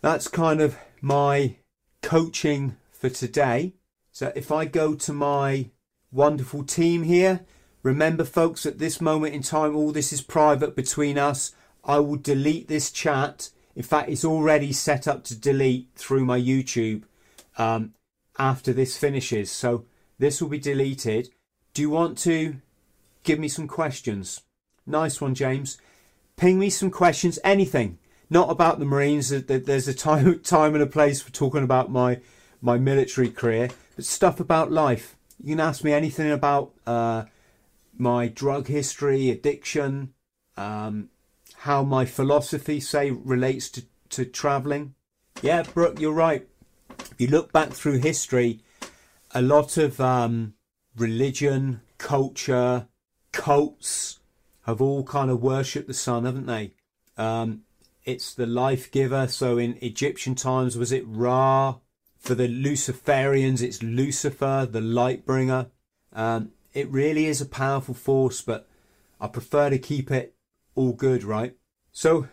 that's 0.00 0.28
kind 0.28 0.60
of 0.60 0.76
my 1.00 1.56
coaching 2.02 2.76
for 2.90 3.08
today. 3.08 3.72
So 4.12 4.32
if 4.36 4.52
I 4.52 4.66
go 4.66 4.94
to 4.94 5.12
my 5.12 5.70
wonderful 6.12 6.62
team 6.62 7.04
here, 7.04 7.40
remember 7.82 8.24
folks, 8.24 8.66
at 8.66 8.78
this 8.78 9.00
moment 9.00 9.34
in 9.34 9.42
time, 9.42 9.74
all 9.74 9.92
this 9.92 10.12
is 10.12 10.20
private 10.20 10.76
between 10.76 11.18
us. 11.18 11.54
I 11.84 11.98
will 12.00 12.16
delete 12.16 12.68
this 12.68 12.90
chat. 12.90 13.48
In 13.74 13.82
fact, 13.82 14.10
it's 14.10 14.24
already 14.24 14.72
set 14.72 15.08
up 15.08 15.24
to 15.24 15.34
delete 15.34 15.88
through 15.96 16.26
my 16.26 16.38
YouTube 16.38 17.04
um, 17.56 17.94
after 18.38 18.72
this 18.72 18.96
finishes. 18.98 19.50
So 19.50 19.86
this 20.18 20.40
will 20.40 20.48
be 20.48 20.58
deleted. 20.58 21.30
Do 21.72 21.82
you 21.82 21.90
want 21.90 22.18
to 22.18 22.56
give 23.22 23.38
me 23.38 23.48
some 23.48 23.68
questions? 23.68 24.42
Nice 24.86 25.20
one, 25.20 25.34
James. 25.34 25.78
Ping 26.36 26.58
me 26.58 26.70
some 26.70 26.90
questions, 26.90 27.38
anything. 27.44 27.98
Not 28.30 28.50
about 28.50 28.78
the 28.78 28.84
Marines. 28.84 29.28
There's 29.30 29.88
a 29.88 29.94
time, 29.94 30.40
time 30.42 30.74
and 30.74 30.82
a 30.82 30.86
place 30.86 31.22
for 31.22 31.30
talking 31.30 31.62
about 31.62 31.90
my 31.90 32.20
my 32.60 32.78
military 32.78 33.28
career, 33.28 33.68
but 33.94 34.06
stuff 34.06 34.40
about 34.40 34.72
life. 34.72 35.16
You 35.42 35.50
can 35.50 35.60
ask 35.60 35.84
me 35.84 35.92
anything 35.92 36.30
about 36.30 36.72
uh, 36.86 37.24
my 37.98 38.26
drug 38.26 38.68
history, 38.68 39.28
addiction, 39.28 40.14
um, 40.56 41.10
how 41.58 41.82
my 41.82 42.06
philosophy, 42.06 42.80
say, 42.80 43.10
relates 43.10 43.68
to, 43.70 43.84
to 44.10 44.24
travelling. 44.24 44.94
Yeah, 45.42 45.62
Brooke, 45.62 46.00
you're 46.00 46.14
right. 46.14 46.46
If 46.98 47.14
you 47.18 47.26
look 47.26 47.52
back 47.52 47.70
through 47.72 47.98
history, 47.98 48.60
a 49.34 49.42
lot 49.42 49.76
of 49.76 50.00
um, 50.00 50.54
religion, 50.96 51.80
culture, 51.98 52.86
cults 53.32 54.20
have 54.62 54.80
all 54.80 55.02
kind 55.02 55.30
of 55.30 55.42
worshipped 55.42 55.88
the 55.88 55.94
sun, 55.94 56.24
haven't 56.24 56.46
they? 56.46 56.72
Um, 57.16 57.62
it's 58.04 58.32
the 58.32 58.46
life 58.46 58.90
giver. 58.90 59.26
So 59.26 59.58
in 59.58 59.76
Egyptian 59.82 60.34
times, 60.34 60.78
was 60.78 60.92
it 60.92 61.04
Ra? 61.06 61.76
For 62.18 62.34
the 62.34 62.48
Luciferians, 62.48 63.60
it's 63.60 63.82
Lucifer, 63.82 64.66
the 64.70 64.80
light 64.80 65.26
bringer. 65.26 65.66
Um, 66.12 66.52
it 66.72 66.88
really 66.90 67.26
is 67.26 67.42
a 67.42 67.46
powerful 67.46 67.94
force, 67.94 68.40
but 68.40 68.66
I 69.20 69.26
prefer 69.26 69.68
to 69.68 69.78
keep 69.78 70.10
it 70.10 70.34
all 70.74 70.92
good, 70.92 71.22
right? 71.22 71.54
So, 71.92 72.28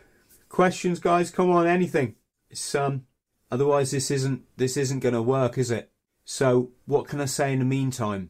questions, 0.47 0.99
guys? 0.99 1.29
Come 1.29 1.51
on, 1.51 1.67
anything. 1.67 2.15
It's 2.49 2.73
um, 2.73 3.05
otherwise 3.51 3.91
this 3.91 4.09
isn't 4.11 4.43
this 4.55 4.77
isn't 4.77 4.99
going 4.99 5.13
to 5.13 5.21
work, 5.21 5.57
is 5.57 5.71
it? 5.71 5.90
So, 6.33 6.71
what 6.85 7.09
can 7.09 7.19
I 7.19 7.25
say 7.25 7.51
in 7.51 7.59
the 7.59 7.65
meantime? 7.65 8.29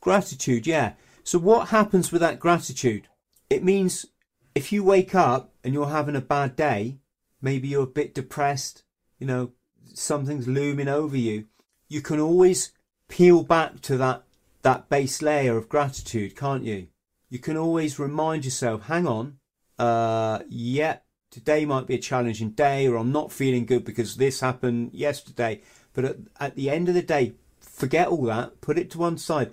Gratitude, 0.00 0.66
yeah. 0.66 0.94
So, 1.22 1.38
what 1.38 1.68
happens 1.68 2.10
with 2.10 2.22
that 2.22 2.40
gratitude? 2.40 3.08
It 3.50 3.62
means 3.62 4.06
if 4.54 4.72
you 4.72 4.82
wake 4.82 5.14
up 5.14 5.52
and 5.62 5.74
you're 5.74 5.90
having 5.90 6.16
a 6.16 6.22
bad 6.22 6.56
day, 6.56 7.00
maybe 7.42 7.68
you're 7.68 7.82
a 7.82 7.98
bit 8.00 8.14
depressed, 8.14 8.84
you 9.18 9.26
know, 9.26 9.52
something's 9.92 10.48
looming 10.48 10.88
over 10.88 11.14
you, 11.14 11.44
you 11.90 12.00
can 12.00 12.18
always 12.18 12.72
peel 13.08 13.42
back 13.42 13.82
to 13.82 13.98
that 13.98 14.24
that 14.62 14.88
base 14.88 15.20
layer 15.20 15.58
of 15.58 15.68
gratitude, 15.68 16.34
can't 16.34 16.64
you? 16.64 16.88
You 17.28 17.38
can 17.38 17.58
always 17.58 17.98
remind 17.98 18.46
yourself, 18.46 18.84
hang 18.84 19.06
on, 19.06 19.36
uh, 19.78 20.38
yeah, 20.48 21.00
today 21.30 21.66
might 21.66 21.86
be 21.86 21.96
a 21.96 21.98
challenging 21.98 22.52
day, 22.52 22.88
or 22.88 22.96
I'm 22.96 23.12
not 23.12 23.30
feeling 23.30 23.66
good 23.66 23.84
because 23.84 24.16
this 24.16 24.40
happened 24.40 24.94
yesterday. 24.94 25.60
But 25.94 26.04
at, 26.04 26.16
at 26.38 26.54
the 26.56 26.68
end 26.68 26.88
of 26.88 26.94
the 26.94 27.02
day, 27.02 27.34
forget 27.60 28.08
all 28.08 28.24
that, 28.24 28.60
put 28.60 28.78
it 28.78 28.90
to 28.90 28.98
one 28.98 29.16
side. 29.16 29.52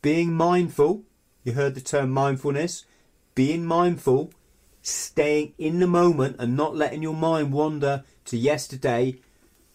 Being 0.00 0.32
mindful, 0.32 1.04
you 1.44 1.52
heard 1.52 1.74
the 1.74 1.80
term 1.80 2.10
mindfulness, 2.10 2.84
being 3.34 3.64
mindful, 3.64 4.32
staying 4.82 5.54
in 5.58 5.78
the 5.78 5.86
moment 5.86 6.36
and 6.38 6.56
not 6.56 6.76
letting 6.76 7.02
your 7.02 7.14
mind 7.14 7.52
wander 7.52 8.02
to 8.24 8.36
yesterday 8.36 9.20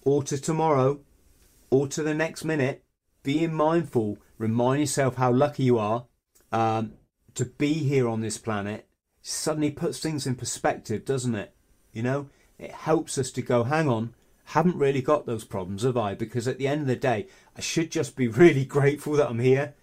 or 0.03 0.23
to 0.23 0.37
tomorrow 0.37 0.99
or 1.69 1.87
to 1.87 2.03
the 2.03 2.13
next 2.13 2.43
minute, 2.43 2.83
being 3.23 3.53
mindful, 3.53 4.17
remind 4.37 4.79
yourself 4.79 5.15
how 5.15 5.31
lucky 5.31 5.63
you 5.63 5.77
are 5.77 6.05
um, 6.51 6.93
to 7.35 7.45
be 7.45 7.73
here 7.73 8.07
on 8.07 8.21
this 8.21 8.37
planet, 8.37 8.87
suddenly 9.21 9.71
puts 9.71 9.99
things 9.99 10.25
in 10.25 10.35
perspective, 10.35 11.03
doesn't 11.05 11.35
it? 11.35 11.53
You 11.91 12.03
know, 12.03 12.29
it 12.57 12.71
helps 12.71 13.17
us 13.17 13.31
to 13.31 13.41
go, 13.41 13.63
hang 13.63 13.89
on, 13.89 14.13
haven't 14.51 14.77
really 14.77 15.01
got 15.01 15.25
those 15.25 15.43
problems, 15.43 15.83
have 15.83 15.97
I? 15.97 16.13
Because 16.13 16.47
at 16.47 16.57
the 16.57 16.67
end 16.67 16.81
of 16.81 16.87
the 16.87 16.95
day, 16.95 17.27
I 17.55 17.61
should 17.61 17.91
just 17.91 18.15
be 18.15 18.27
really 18.43 18.65
grateful 18.65 19.13
that 19.13 19.29
I'm 19.29 19.39
here 19.39 19.73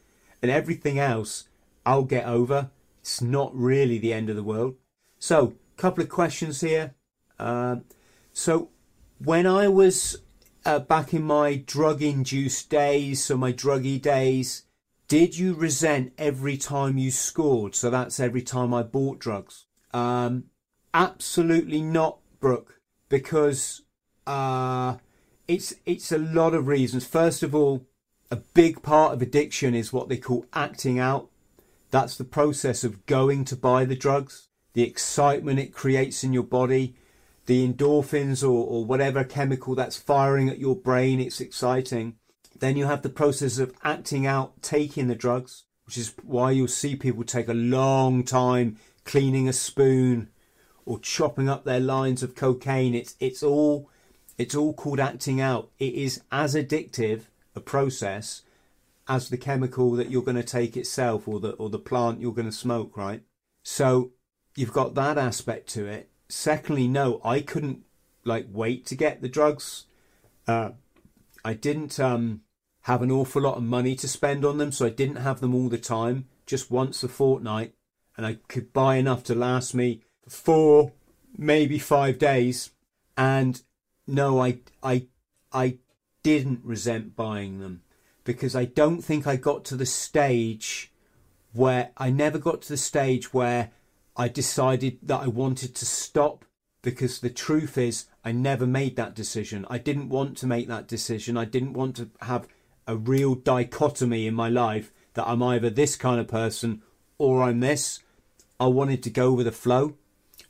and 0.40 0.50
everything 0.50 0.98
else 0.98 1.48
I'll 1.84 2.04
get 2.04 2.26
over. 2.26 2.70
It's 3.00 3.20
not 3.20 3.54
really 3.54 3.98
the 3.98 4.14
end 4.14 4.30
of 4.30 4.36
the 4.36 4.42
world. 4.42 4.76
So, 5.18 5.54
couple 5.76 6.02
of 6.02 6.08
questions 6.08 6.60
here. 6.60 6.94
Uh, 7.38 7.76
so, 8.32 8.70
when 9.18 9.46
I 9.46 9.68
was 9.68 10.16
uh, 10.64 10.78
back 10.78 11.12
in 11.12 11.24
my 11.24 11.56
drug 11.56 12.00
induced 12.02 12.70
days, 12.70 13.22
so 13.22 13.36
my 13.36 13.52
druggy 13.52 14.00
days, 14.00 14.64
did 15.08 15.36
you 15.36 15.54
resent 15.54 16.12
every 16.16 16.56
time 16.56 16.96
you 16.96 17.10
scored? 17.10 17.74
So 17.74 17.90
that's 17.90 18.18
every 18.18 18.42
time 18.42 18.72
I 18.72 18.82
bought 18.82 19.18
drugs. 19.18 19.66
Um, 19.92 20.44
absolutely 20.94 21.82
not, 21.82 22.18
Brooke, 22.40 22.80
because 23.08 23.82
uh, 24.26 24.96
it's 25.46 25.74
it's 25.84 26.12
a 26.12 26.18
lot 26.18 26.54
of 26.54 26.66
reasons. 26.66 27.06
First 27.06 27.42
of 27.42 27.54
all, 27.54 27.86
a 28.30 28.36
big 28.36 28.82
part 28.82 29.12
of 29.12 29.22
addiction 29.22 29.74
is 29.74 29.92
what 29.92 30.08
they 30.08 30.16
call 30.16 30.46
acting 30.52 30.98
out. 30.98 31.28
That's 31.90 32.16
the 32.16 32.24
process 32.24 32.82
of 32.82 33.06
going 33.06 33.44
to 33.46 33.56
buy 33.56 33.84
the 33.84 33.96
drugs, 33.96 34.48
the 34.72 34.82
excitement 34.82 35.60
it 35.60 35.72
creates 35.72 36.24
in 36.24 36.32
your 36.32 36.42
body, 36.42 36.96
the 37.46 37.66
endorphins 37.66 38.42
or, 38.42 38.66
or 38.66 38.84
whatever 38.84 39.22
chemical 39.22 39.74
that's 39.74 39.96
firing 39.96 40.48
at 40.48 40.58
your 40.58 40.74
brain, 40.74 41.20
it's 41.20 41.40
exciting. 41.40 42.16
Then 42.58 42.76
you 42.76 42.86
have 42.86 43.02
the 43.02 43.10
process 43.10 43.58
of 43.58 43.74
acting 43.82 44.26
out 44.26 44.62
taking 44.62 45.08
the 45.08 45.14
drugs, 45.14 45.64
which 45.86 45.98
is 45.98 46.14
why 46.22 46.52
you'll 46.52 46.68
see 46.68 46.96
people 46.96 47.24
take 47.24 47.48
a 47.48 47.54
long 47.54 48.24
time 48.24 48.78
cleaning 49.04 49.48
a 49.48 49.52
spoon 49.52 50.30
or 50.86 50.98
chopping 50.98 51.48
up 51.48 51.64
their 51.64 51.80
lines 51.80 52.22
of 52.22 52.34
cocaine. 52.34 52.94
It's 52.94 53.16
it's 53.20 53.42
all 53.42 53.90
it's 54.38 54.54
all 54.54 54.74
called 54.74 55.00
acting 55.00 55.40
out. 55.40 55.70
It 55.78 55.94
is 55.94 56.22
as 56.32 56.54
addictive 56.54 57.22
a 57.54 57.60
process 57.60 58.42
as 59.06 59.28
the 59.28 59.36
chemical 59.36 59.92
that 59.92 60.10
you're 60.10 60.22
going 60.22 60.36
to 60.36 60.42
take 60.42 60.76
itself 60.76 61.28
or 61.28 61.40
the 61.40 61.50
or 61.52 61.70
the 61.70 61.78
plant 61.78 62.20
you're 62.20 62.32
going 62.32 62.50
to 62.50 62.52
smoke, 62.52 62.96
right? 62.96 63.22
So 63.62 64.12
you've 64.56 64.72
got 64.72 64.94
that 64.94 65.18
aspect 65.18 65.68
to 65.70 65.86
it 65.86 66.10
secondly, 66.28 66.88
no, 66.88 67.20
I 67.24 67.40
couldn't 67.40 67.84
like 68.24 68.46
wait 68.50 68.86
to 68.86 68.94
get 68.94 69.20
the 69.20 69.28
drugs. 69.28 69.86
Uh, 70.46 70.70
I 71.44 71.54
didn't 71.54 71.98
um, 72.00 72.42
have 72.82 73.02
an 73.02 73.10
awful 73.10 73.42
lot 73.42 73.56
of 73.56 73.62
money 73.62 73.94
to 73.96 74.08
spend 74.08 74.44
on 74.44 74.58
them, 74.58 74.72
so 74.72 74.86
I 74.86 74.90
didn't 74.90 75.16
have 75.16 75.40
them 75.40 75.54
all 75.54 75.68
the 75.68 75.78
time. 75.78 76.26
just 76.46 76.70
once 76.70 77.02
a 77.02 77.08
fortnight, 77.08 77.72
and 78.16 78.26
I 78.26 78.38
could 78.48 78.72
buy 78.72 78.96
enough 78.96 79.24
to 79.24 79.34
last 79.34 79.74
me 79.74 80.02
for 80.22 80.30
four, 80.30 80.92
maybe 81.38 81.78
five 81.78 82.18
days. 82.18 82.70
And 83.16 83.62
no, 84.06 84.42
I, 84.42 84.58
I, 84.82 85.06
I 85.52 85.78
didn't 86.22 86.60
resent 86.64 87.16
buying 87.16 87.60
them 87.60 87.82
because 88.24 88.56
I 88.56 88.64
don't 88.64 89.02
think 89.02 89.26
I 89.26 89.36
got 89.36 89.64
to 89.66 89.76
the 89.76 89.86
stage 89.86 90.92
where 91.52 91.90
I 91.96 92.10
never 92.10 92.38
got 92.38 92.62
to 92.62 92.68
the 92.70 92.76
stage 92.76 93.32
where 93.32 93.70
I 94.16 94.28
decided 94.28 94.98
that 95.02 95.20
I 95.20 95.28
wanted 95.28 95.74
to 95.76 95.86
stop 95.86 96.44
because 96.82 97.20
the 97.20 97.30
truth 97.30 97.78
is 97.78 98.06
I 98.24 98.32
never 98.32 98.66
made 98.66 98.96
that 98.96 99.14
decision. 99.14 99.66
I 99.70 99.78
didn't 99.78 100.08
want 100.08 100.36
to 100.38 100.46
make 100.46 100.68
that 100.68 100.88
decision. 100.88 101.36
I 101.36 101.44
didn't 101.44 101.72
want 101.72 101.96
to 101.96 102.10
have 102.22 102.48
a 102.86 102.96
real 102.96 103.34
dichotomy 103.34 104.26
in 104.26 104.34
my 104.34 104.48
life 104.48 104.92
that 105.14 105.26
I'm 105.26 105.42
either 105.42 105.70
this 105.70 105.96
kind 105.96 106.20
of 106.20 106.28
person 106.28 106.82
or 107.18 107.42
I'm 107.42 107.60
this. 107.60 108.00
I 108.60 108.66
wanted 108.66 109.02
to 109.04 109.10
go 109.10 109.32
with 109.32 109.46
the 109.46 109.52
flow. 109.52 109.94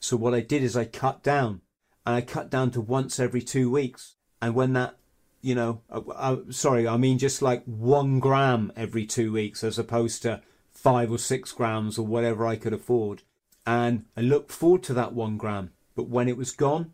So 0.00 0.16
what 0.16 0.34
I 0.34 0.40
did 0.40 0.62
is 0.62 0.76
I 0.76 0.84
cut 0.84 1.22
down 1.22 1.60
and 2.06 2.14
I 2.14 2.20
cut 2.20 2.50
down 2.50 2.70
to 2.72 2.80
once 2.80 3.18
every 3.18 3.42
two 3.42 3.70
weeks. 3.70 4.16
And 4.40 4.54
when 4.54 4.74
that, 4.74 4.96
you 5.40 5.54
know, 5.54 5.82
uh, 5.90 6.02
I, 6.14 6.28
I, 6.28 6.32
uh, 6.32 6.38
sorry, 6.50 6.86
I 6.86 6.96
mean 6.96 7.18
just 7.18 7.42
like 7.42 7.64
one 7.64 8.20
gram 8.20 8.72
every 8.76 9.06
two 9.06 9.32
weeks 9.32 9.64
as 9.64 9.78
opposed 9.78 10.22
to 10.22 10.42
five 10.70 11.10
or 11.10 11.18
six 11.18 11.52
grams 11.52 11.98
or 11.98 12.06
whatever 12.06 12.46
I 12.46 12.56
could 12.56 12.72
afford. 12.72 13.22
And 13.66 14.04
I 14.16 14.20
looked 14.20 14.52
forward 14.52 14.82
to 14.84 14.94
that 14.94 15.14
one 15.14 15.38
gram. 15.38 15.70
But 15.94 16.08
when 16.08 16.28
it 16.28 16.36
was 16.36 16.52
gone, 16.52 16.92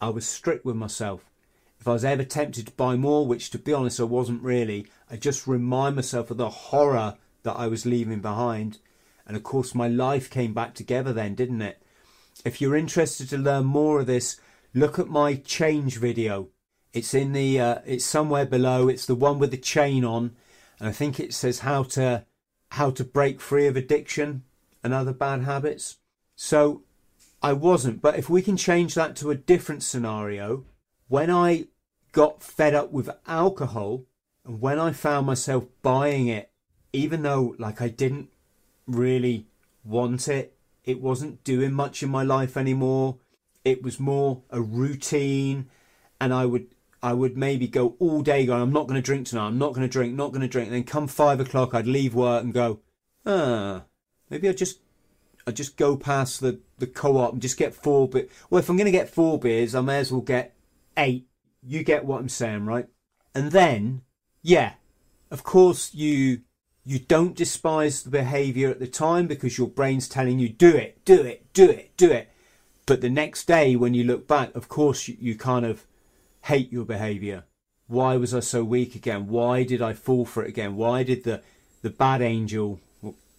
I 0.00 0.10
was 0.10 0.26
strict 0.26 0.64
with 0.64 0.76
myself. 0.76 1.24
If 1.80 1.88
I 1.88 1.92
was 1.92 2.04
ever 2.04 2.24
tempted 2.24 2.66
to 2.66 2.72
buy 2.72 2.96
more, 2.96 3.26
which 3.26 3.50
to 3.50 3.58
be 3.58 3.72
honest 3.72 4.00
I 4.00 4.04
wasn't 4.04 4.42
really, 4.42 4.86
I 5.10 5.16
just 5.16 5.46
remind 5.46 5.96
myself 5.96 6.30
of 6.30 6.36
the 6.36 6.50
horror 6.50 7.16
that 7.42 7.56
I 7.56 7.66
was 7.68 7.86
leaving 7.86 8.20
behind. 8.20 8.78
And 9.26 9.36
of 9.36 9.42
course, 9.42 9.74
my 9.74 9.88
life 9.88 10.28
came 10.28 10.52
back 10.52 10.74
together 10.74 11.12
then, 11.12 11.34
didn't 11.34 11.62
it? 11.62 11.82
If 12.44 12.60
you're 12.60 12.76
interested 12.76 13.28
to 13.30 13.38
learn 13.38 13.64
more 13.64 14.00
of 14.00 14.06
this, 14.06 14.40
look 14.74 14.98
at 14.98 15.08
my 15.08 15.34
change 15.34 15.98
video. 15.98 16.48
It's 16.92 17.14
in 17.14 17.32
the, 17.32 17.60
uh, 17.60 17.78
it's 17.86 18.04
somewhere 18.04 18.46
below. 18.46 18.88
It's 18.88 19.06
the 19.06 19.14
one 19.14 19.38
with 19.38 19.50
the 19.50 19.56
chain 19.56 20.04
on, 20.04 20.36
and 20.78 20.88
I 20.88 20.92
think 20.92 21.18
it 21.18 21.32
says 21.32 21.60
how 21.60 21.84
to, 21.84 22.24
how 22.72 22.90
to 22.90 23.04
break 23.04 23.40
free 23.40 23.66
of 23.66 23.76
addiction 23.76 24.44
and 24.82 24.92
other 24.92 25.12
bad 25.12 25.42
habits. 25.42 25.98
So 26.34 26.82
I 27.42 27.52
wasn't. 27.52 28.00
But 28.00 28.18
if 28.18 28.30
we 28.30 28.42
can 28.42 28.56
change 28.56 28.94
that 28.94 29.16
to 29.16 29.30
a 29.30 29.34
different 29.34 29.82
scenario, 29.82 30.64
when 31.08 31.30
I 31.30 31.66
got 32.12 32.42
fed 32.42 32.74
up 32.74 32.92
with 32.92 33.10
alcohol 33.26 34.04
and 34.44 34.60
when 34.60 34.78
I 34.78 34.92
found 34.92 35.26
myself 35.26 35.66
buying 35.82 36.28
it, 36.28 36.50
even 36.92 37.22
though 37.22 37.54
like 37.58 37.80
I 37.80 37.88
didn't 37.88 38.28
really 38.86 39.46
want 39.84 40.28
it, 40.28 40.56
it 40.84 41.00
wasn't 41.00 41.44
doing 41.44 41.72
much 41.72 42.02
in 42.02 42.10
my 42.10 42.22
life 42.22 42.56
anymore. 42.56 43.18
It 43.64 43.82
was 43.82 44.00
more 44.00 44.42
a 44.50 44.60
routine 44.60 45.68
and 46.20 46.32
I 46.32 46.46
would 46.46 46.68
I 47.02 47.12
would 47.14 47.36
maybe 47.36 47.66
go 47.66 47.96
all 47.98 48.22
day 48.22 48.46
going, 48.46 48.62
I'm 48.62 48.72
not 48.72 48.86
going 48.86 49.00
to 49.00 49.04
drink 49.04 49.26
tonight, 49.26 49.46
I'm 49.46 49.58
not 49.58 49.74
going 49.74 49.86
to 49.86 49.92
drink, 49.92 50.14
not 50.14 50.30
going 50.30 50.42
to 50.42 50.48
drink. 50.48 50.68
And 50.68 50.76
then 50.76 50.84
come 50.84 51.08
five 51.08 51.40
o'clock, 51.40 51.74
I'd 51.74 51.86
leave 51.86 52.14
work 52.14 52.44
and 52.44 52.54
go, 52.54 52.80
ah, 53.26 53.82
maybe 54.30 54.48
I 54.48 54.52
just 54.52 54.78
I 55.46 55.50
just 55.50 55.76
go 55.76 55.96
past 55.96 56.40
the, 56.40 56.60
the 56.78 56.86
co-op 56.86 57.32
and 57.32 57.42
just 57.42 57.56
get 57.56 57.74
four 57.74 58.08
beers. 58.08 58.30
Well, 58.48 58.60
if 58.60 58.68
I'm 58.68 58.76
going 58.76 58.84
to 58.84 58.92
get 58.92 59.10
four 59.10 59.38
beers, 59.38 59.74
I 59.74 59.80
may 59.80 59.98
as 59.98 60.12
well 60.12 60.20
get 60.20 60.54
eight. 60.96 61.26
You 61.64 61.82
get 61.82 62.04
what 62.04 62.20
I'm 62.20 62.28
saying, 62.28 62.66
right? 62.66 62.86
And 63.34 63.50
then, 63.50 64.02
yeah, 64.42 64.74
of 65.30 65.42
course 65.42 65.94
you 65.94 66.42
you 66.84 66.98
don't 66.98 67.36
despise 67.36 68.02
the 68.02 68.10
behaviour 68.10 68.68
at 68.68 68.80
the 68.80 68.88
time 68.88 69.28
because 69.28 69.56
your 69.56 69.68
brain's 69.68 70.08
telling 70.08 70.38
you 70.38 70.48
do 70.48 70.74
it, 70.76 71.04
do 71.04 71.22
it, 71.22 71.52
do 71.52 71.70
it, 71.70 71.96
do 71.96 72.10
it. 72.10 72.28
But 72.86 73.00
the 73.00 73.10
next 73.10 73.46
day 73.46 73.76
when 73.76 73.94
you 73.94 74.04
look 74.04 74.26
back, 74.26 74.54
of 74.54 74.68
course 74.68 75.08
you, 75.08 75.16
you 75.20 75.34
kind 75.36 75.64
of 75.64 75.86
hate 76.42 76.72
your 76.72 76.84
behaviour. 76.84 77.44
Why 77.86 78.16
was 78.16 78.34
I 78.34 78.40
so 78.40 78.64
weak 78.64 78.94
again? 78.94 79.28
Why 79.28 79.64
did 79.64 79.82
I 79.82 79.92
fall 79.92 80.24
for 80.24 80.42
it 80.42 80.48
again? 80.48 80.76
Why 80.76 81.02
did 81.02 81.24
the 81.24 81.42
the 81.82 81.90
bad 81.90 82.22
angel 82.22 82.80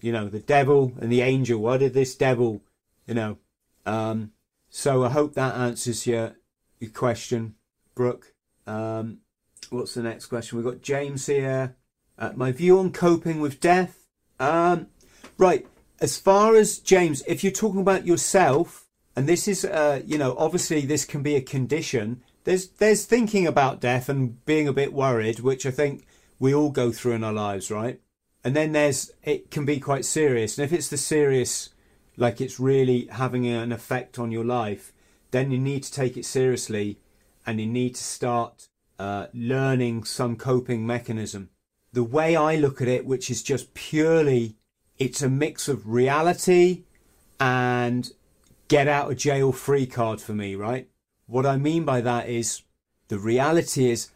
you 0.04 0.12
know, 0.12 0.28
the 0.28 0.40
devil 0.40 0.92
and 1.00 1.10
the 1.10 1.22
angel. 1.22 1.62
why 1.62 1.78
did 1.78 1.94
this 1.94 2.14
devil, 2.14 2.62
you 3.08 3.14
know? 3.14 3.38
Um, 3.86 4.34
so 4.70 5.06
I 5.06 5.10
hope 5.10 5.34
that 5.34 5.56
answers 5.56 6.06
your 6.06 6.36
your 6.80 6.92
question, 6.92 7.56
Brooke. 7.96 8.34
Um, 8.68 9.20
what's 9.70 9.94
the 9.94 10.04
next 10.04 10.26
question? 10.26 10.58
We've 10.58 10.66
got 10.66 10.82
James 10.82 11.26
here. 11.26 11.78
Uh, 12.20 12.34
my 12.36 12.52
view 12.52 12.80
on 12.80 12.92
coping 12.92 13.40
with 13.40 13.62
death. 13.62 14.06
Um, 14.42 14.88
right. 15.38 15.66
As 16.02 16.18
far 16.18 16.56
as 16.56 16.80
James, 16.80 17.24
if 17.26 17.42
you're 17.42 17.54
talking 17.54 17.80
about 17.80 18.06
yourself, 18.06 18.83
and 19.16 19.28
this 19.28 19.48
is, 19.48 19.64
uh, 19.64 20.02
you 20.06 20.18
know, 20.18 20.36
obviously 20.38 20.82
this 20.82 21.06
can 21.06 21.22
be 21.22 21.36
a 21.36 21.42
condition. 21.42 22.24
There's 22.44 22.68
there's 22.68 23.06
thinking 23.06 23.48
about 23.48 23.82
death 23.82 24.10
and 24.10 24.44
being 24.46 24.68
a 24.68 24.74
bit 24.74 24.94
worried, 24.94 25.40
which 25.40 25.66
I 25.66 25.72
think 25.72 26.06
we 26.40 26.54
all 26.54 26.72
go 26.72 26.92
through 26.92 27.14
in 27.14 27.24
our 27.24 27.34
lives, 27.34 27.72
right? 27.72 28.00
and 28.44 28.56
then 28.56 28.74
there's 28.74 29.12
it 29.24 29.50
can 29.50 29.66
be 29.66 29.80
quite 29.80 30.06
serious 30.06 30.58
and 30.58 30.66
if 30.66 30.74
it's 30.74 30.90
the 30.90 30.98
serious 30.98 31.70
like 32.18 32.42
it's 32.42 32.60
really 32.60 33.08
having 33.12 33.48
an 33.48 33.72
effect 33.72 34.20
on 34.20 34.32
your 34.32 34.46
life 34.46 34.92
then 35.32 35.50
you 35.52 35.58
need 35.58 35.84
to 35.84 35.92
take 35.92 36.18
it 36.18 36.26
seriously 36.26 37.00
and 37.46 37.60
you 37.60 37.66
need 37.66 37.96
to 37.96 38.04
start 38.04 38.68
uh, 39.00 39.28
learning 39.34 40.04
some 40.04 40.36
coping 40.36 40.86
mechanism 40.86 41.50
the 41.94 42.04
way 42.04 42.36
i 42.36 42.56
look 42.56 42.82
at 42.82 42.88
it 42.88 43.06
which 43.06 43.30
is 43.30 43.42
just 43.42 43.74
purely 43.74 44.56
it's 44.98 45.22
a 45.22 45.30
mix 45.30 45.68
of 45.68 45.88
reality 45.88 46.84
and 47.40 48.12
get 48.68 48.88
out 48.88 49.12
of 49.12 49.18
jail 49.18 49.52
free 49.52 49.86
card 49.86 50.22
for 50.22 50.34
me 50.34 50.56
right 50.56 50.88
what 51.28 51.46
i 51.46 51.58
mean 51.58 51.84
by 51.84 52.02
that 52.02 52.28
is 52.28 52.62
the 53.08 53.20
reality 53.20 53.90
is 53.90 54.10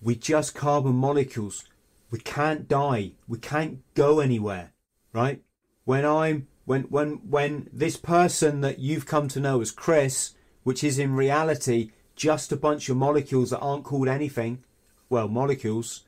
we're 0.00 0.14
just 0.14 0.54
carbon 0.54 0.94
molecules 0.94 1.64
we 2.10 2.18
can't 2.18 2.68
die. 2.68 3.12
We 3.26 3.38
can't 3.38 3.82
go 3.94 4.20
anywhere, 4.20 4.72
right? 5.12 5.42
When 5.84 6.04
I'm 6.04 6.48
when 6.64 6.82
when 6.84 7.16
when 7.28 7.68
this 7.72 7.96
person 7.96 8.60
that 8.62 8.78
you've 8.78 9.06
come 9.06 9.28
to 9.28 9.40
know 9.40 9.60
as 9.60 9.70
Chris, 9.70 10.34
which 10.62 10.82
is 10.82 10.98
in 10.98 11.14
reality 11.14 11.90
just 12.16 12.50
a 12.50 12.56
bunch 12.56 12.88
of 12.88 12.96
molecules 12.96 13.50
that 13.50 13.60
aren't 13.60 13.84
called 13.84 14.08
anything, 14.08 14.64
well, 15.08 15.28
molecules, 15.28 16.04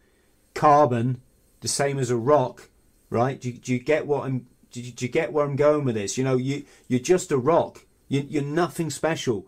carbon, 0.54 1.20
the 1.60 1.68
same 1.68 1.98
as 1.98 2.10
a 2.10 2.16
rock, 2.16 2.68
right? 3.10 3.40
Do, 3.40 3.52
do 3.52 3.72
you 3.72 3.78
get 3.78 4.06
what 4.06 4.24
I'm? 4.24 4.46
Do 4.70 4.80
you, 4.80 4.92
do 4.92 5.04
you, 5.04 5.10
get 5.10 5.32
where 5.32 5.44
I'm 5.44 5.56
going 5.56 5.84
with 5.84 5.96
this? 5.96 6.16
You 6.16 6.24
know, 6.24 6.36
you 6.36 6.64
you're 6.88 7.00
just 7.00 7.32
a 7.32 7.36
rock. 7.36 7.84
You, 8.08 8.24
you're 8.28 8.42
nothing 8.42 8.90
special. 8.90 9.46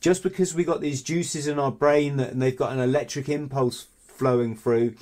Just 0.00 0.22
because 0.22 0.54
we 0.54 0.64
got 0.64 0.80
these 0.80 1.02
juices 1.02 1.46
in 1.46 1.58
our 1.58 1.72
brain 1.72 2.16
that 2.16 2.32
and 2.32 2.42
they've 2.42 2.56
got 2.56 2.72
an 2.72 2.80
electric 2.80 3.28
impulse 3.28 3.86
flowing 4.06 4.54
through 4.56 4.94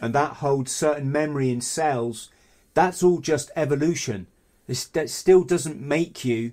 and 0.00 0.14
that 0.14 0.34
holds 0.34 0.72
certain 0.72 1.10
memory 1.10 1.50
in 1.50 1.60
cells, 1.60 2.30
that's 2.74 3.02
all 3.02 3.18
just 3.18 3.50
evolution. 3.56 4.26
This, 4.66 4.86
that 4.86 5.10
still 5.10 5.42
doesn't 5.42 5.80
make 5.80 6.24
you 6.24 6.52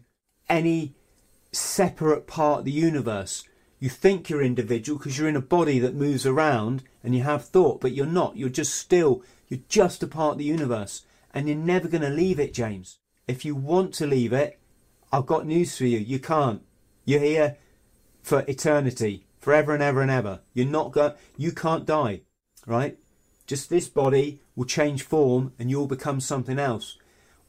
any 0.50 0.94
separate 1.52 2.28
part 2.28 2.60
of 2.60 2.66
the 2.66 2.72
universe. 2.72 3.44
You 3.80 3.90
think 3.90 4.30
you're 4.30 4.42
individual 4.42 4.98
because 4.98 5.18
you're 5.18 5.30
in 5.30 5.36
a 5.36 5.42
body 5.42 5.80
that 5.80 5.96
moves 5.96 6.26
around 6.26 6.84
and 7.04 7.16
you 7.16 7.24
have 7.24 7.46
thought, 7.46 7.82
but 7.82 7.92
you're 7.92 8.06
not. 8.06 8.38
You're 8.38 8.50
just 8.50 8.76
still, 8.76 9.22
you're 9.48 9.60
just 9.70 10.02
a 10.02 10.08
part 10.08 10.34
of 10.34 10.38
the 10.40 10.46
universe. 10.46 11.04
And 11.36 11.50
you're 11.50 11.58
never 11.58 11.90
going 11.90 12.02
to 12.02 12.10
leave 12.10 12.40
it, 12.40 12.54
James. 12.54 13.00
If 13.28 13.44
you 13.44 13.56
want 13.56 13.94
to 13.96 14.08
leave 14.08 14.32
it, 14.32 14.58
I've 15.12 15.26
got 15.26 15.46
news 15.46 15.78
for 15.78 15.86
you. 15.86 16.00
You 16.00 16.18
can't. 16.18 16.62
You're 17.04 17.20
here 17.20 17.58
for 18.24 18.46
eternity, 18.48 19.28
forever 19.38 19.74
and 19.74 19.84
ever 19.84 20.02
and 20.02 20.10
ever. 20.10 20.40
You're 20.54 20.66
not 20.66 20.94
going, 20.94 21.14
you 21.36 21.52
can't 21.52 21.86
die, 21.86 22.22
right? 22.66 22.98
Just 23.46 23.70
this 23.70 23.90
body 23.90 24.40
will 24.56 24.66
change 24.66 25.04
form 25.04 25.52
and 25.60 25.70
you'll 25.70 25.88
become 25.88 26.22
something 26.22 26.58
else. 26.58 26.98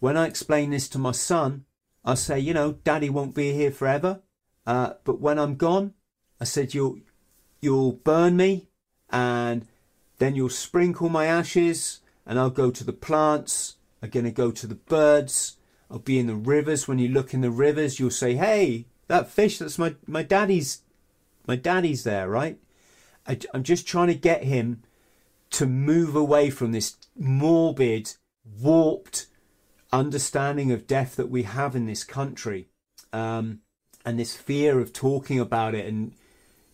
When 0.00 0.16
I 0.16 0.26
explain 0.26 0.70
this 0.70 0.88
to 0.90 0.98
my 0.98 1.12
son, 1.12 1.64
I 2.04 2.14
say, 2.14 2.40
you 2.40 2.54
know, 2.54 2.72
daddy 2.84 3.08
won't 3.08 3.36
be 3.36 3.52
here 3.52 3.70
forever. 3.70 4.20
Uh, 4.66 4.94
but 5.04 5.20
when 5.20 5.38
I'm 5.38 5.54
gone, 5.54 5.94
I 6.40 6.44
said, 6.44 6.74
you'll, 6.74 6.98
you'll 7.60 7.92
burn 7.92 8.36
me 8.36 8.68
and 9.10 9.66
then 10.18 10.34
you'll 10.34 10.48
sprinkle 10.48 11.08
my 11.08 11.26
ashes 11.26 12.00
and 12.26 12.38
I'll 12.38 12.50
go 12.50 12.70
to 12.70 12.84
the 12.84 12.92
plants. 12.92 13.76
I'm 14.02 14.10
going 14.10 14.24
to 14.24 14.32
go 14.32 14.50
to 14.50 14.66
the 14.66 14.74
birds. 14.74 15.56
I'll 15.90 15.98
be 15.98 16.18
in 16.18 16.26
the 16.26 16.34
rivers. 16.34 16.88
When 16.88 16.98
you 16.98 17.08
look 17.08 17.32
in 17.32 17.40
the 17.40 17.50
rivers, 17.50 18.00
you'll 18.00 18.10
say, 18.10 18.34
hey, 18.34 18.86
that 19.08 19.30
fish, 19.30 19.58
that's 19.58 19.78
my, 19.78 19.94
my 20.06 20.22
daddy's, 20.22 20.82
my 21.46 21.56
daddy's 21.56 22.04
there, 22.04 22.28
right? 22.28 22.58
I, 23.26 23.38
I'm 23.54 23.62
just 23.62 23.86
trying 23.86 24.08
to 24.08 24.14
get 24.14 24.44
him 24.44 24.82
to 25.50 25.66
move 25.66 26.16
away 26.16 26.50
from 26.50 26.72
this 26.72 26.96
morbid, 27.16 28.14
warped 28.60 29.26
understanding 29.92 30.72
of 30.72 30.86
death 30.86 31.16
that 31.16 31.30
we 31.30 31.44
have 31.44 31.76
in 31.76 31.86
this 31.86 32.04
country, 32.04 32.68
um, 33.12 33.60
and 34.04 34.18
this 34.18 34.36
fear 34.36 34.80
of 34.80 34.92
talking 34.92 35.40
about 35.40 35.74
it, 35.74 35.86
and 35.86 36.12